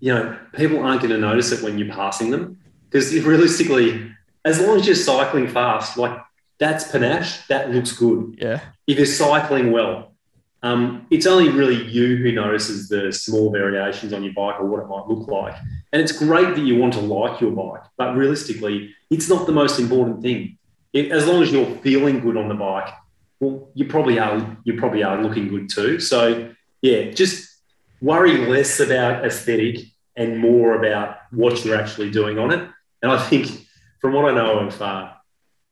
[0.01, 2.59] you know, people aren't going to notice it when you're passing them.
[2.91, 4.12] Because realistically,
[4.45, 6.18] as long as you're cycling fast, like
[6.59, 8.37] that's panache, that looks good.
[8.39, 8.61] Yeah.
[8.87, 10.12] If you're cycling well,
[10.63, 14.81] um, it's only really you who notices the small variations on your bike or what
[14.81, 15.57] it might look like.
[15.93, 19.53] And it's great that you want to like your bike, but realistically, it's not the
[19.53, 20.59] most important thing
[20.95, 22.93] as long as you're feeling good on the bike,
[23.41, 24.57] well, you probably are.
[24.65, 25.99] You probably are looking good too.
[26.01, 27.49] So yeah, just
[28.01, 29.79] worry less about aesthetic
[30.17, 32.69] and more about what you're actually doing on it.
[33.03, 33.67] And I think,
[34.01, 35.13] from what I know of uh,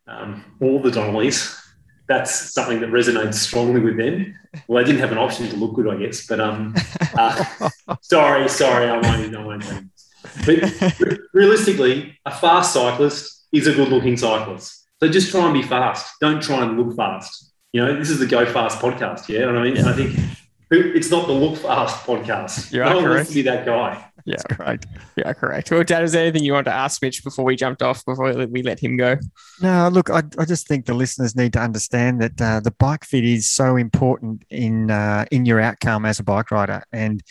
[0.07, 1.57] um, all the Donnellys,
[2.11, 4.35] that's something that resonates strongly with them.
[4.67, 6.27] Well, they didn't have an option to look good, I guess.
[6.27, 6.75] But um,
[7.17, 7.71] uh,
[8.03, 9.37] sorry, sorry, I won't.
[9.37, 9.65] I won't.
[10.45, 14.89] But realistically, a fast cyclist is a good-looking cyclist.
[14.99, 16.17] So just try and be fast.
[16.21, 17.53] Don't try and look fast.
[17.73, 19.29] You know, this is the Go Fast podcast.
[19.29, 20.19] Yeah, and I mean, I think
[20.73, 22.73] it's not the Look Fast podcast.
[22.73, 23.29] You are no correct.
[23.29, 24.10] to be that guy.
[24.25, 24.87] Yeah, correct.
[25.17, 25.71] Yeah, correct.
[25.71, 28.33] Well, Dad, is there anything you want to ask Mitch before we jumped off, before
[28.47, 29.17] we let him go?
[29.61, 33.05] No, look, I, I just think the listeners need to understand that uh, the bike
[33.05, 37.23] fit is so important in uh, in your outcome as a bike rider, and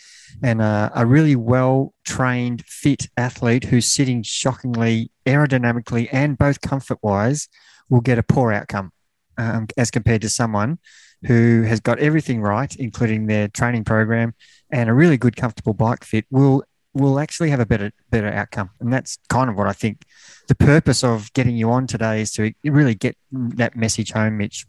[0.42, 6.98] and uh, a really well trained, fit athlete who's sitting shockingly aerodynamically and both comfort
[7.02, 7.48] wise
[7.88, 8.92] will get a poor outcome
[9.38, 10.78] um, as compared to someone
[11.26, 14.34] who has got everything right, including their training program
[14.70, 16.62] and a really good, comfortable bike fit, will
[16.92, 18.70] will actually have a better better outcome.
[18.80, 20.04] And that's kind of what I think
[20.48, 24.66] the purpose of getting you on today is to really get that message home, Mitch.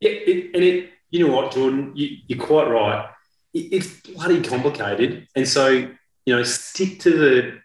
[0.00, 3.08] Yeah, it, and it, you know what, Jordan, you, you're quite right.
[3.54, 5.88] It, it's bloody complicated, and so
[6.26, 7.58] you know, stick to the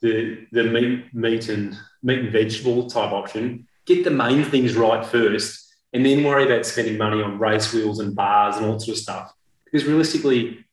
[0.00, 3.66] the the meat meat and meat and vegetable type option.
[3.84, 8.00] Get the main things right first, and then worry about spending money on race wheels
[8.00, 9.32] and bars and all sort of stuff.
[9.64, 10.65] Because realistically,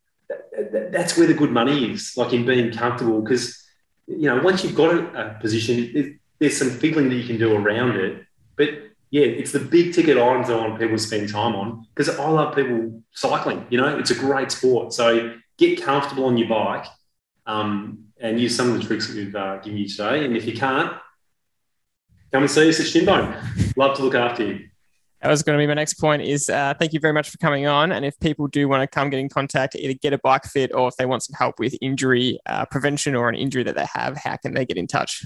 [0.91, 3.21] that's where the good money is, like in being comfortable.
[3.21, 3.63] Because
[4.07, 7.95] you know, once you've got a, position, there's some fiddling that you can do around
[7.95, 8.25] it.
[8.55, 8.69] But
[9.09, 12.27] yeah, it's the big ticket items I want people to spend time on because I
[12.27, 13.65] love people cycling.
[13.69, 14.93] You know, it's a great sport.
[14.93, 16.85] So get comfortable on your bike
[17.45, 20.25] um, and use some of the tricks that we've uh, given you today.
[20.25, 20.93] And if you can't,
[22.31, 23.73] come and see us at Shinbone.
[23.77, 24.69] Love to look after you
[25.23, 27.37] that was going to be my next point is uh, thank you very much for
[27.37, 27.93] coming on.
[27.93, 30.73] And if people do want to come get in contact either get a bike fit
[30.73, 33.85] or if they want some help with injury uh, prevention or an injury that they
[33.93, 35.25] have how can they get in touch?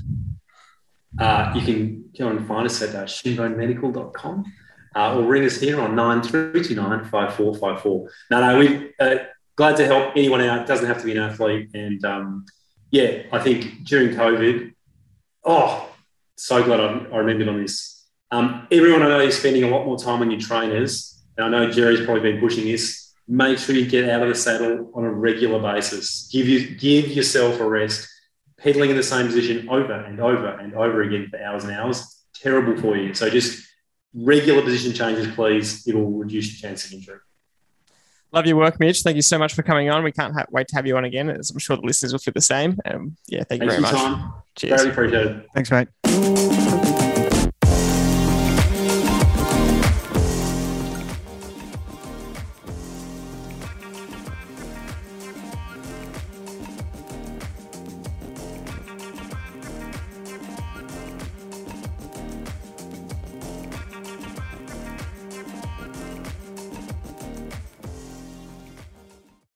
[1.19, 4.45] Uh, you can go and find us at uh, shinbonemedical.com
[4.95, 9.17] uh, or ring us here on 9329 5454 no no we uh,
[9.55, 10.61] glad to help anyone out.
[10.61, 11.71] It doesn't have to be an athlete.
[11.73, 12.45] And um,
[12.91, 14.73] yeah i think during covid
[15.43, 15.89] oh
[16.37, 17.96] so glad I, I remembered on this
[18.31, 21.23] um, everyone I know is spending a lot more time on your trainers.
[21.37, 23.13] And I know Jerry's probably been pushing this.
[23.27, 26.29] Make sure you get out of the saddle on a regular basis.
[26.31, 28.07] Give you give yourself a rest.
[28.57, 32.25] Pedaling in the same position over and over and over again for hours and hours,
[32.33, 33.13] terrible for you.
[33.13, 33.67] So just
[34.15, 35.87] regular position changes, please.
[35.87, 37.19] It'll reduce your chance of injury.
[38.31, 39.01] Love your work, Mitch.
[39.03, 40.03] Thank you so much for coming on.
[40.03, 42.19] We can't ha- wait to have you on again, as I'm sure the listeners will
[42.19, 42.77] feel the same.
[42.85, 43.91] Um, yeah, thank Thanks you very much.
[43.91, 44.33] Time.
[44.55, 44.81] Cheers.
[44.81, 45.47] Very appreciate it.
[45.53, 46.76] Thanks, mate.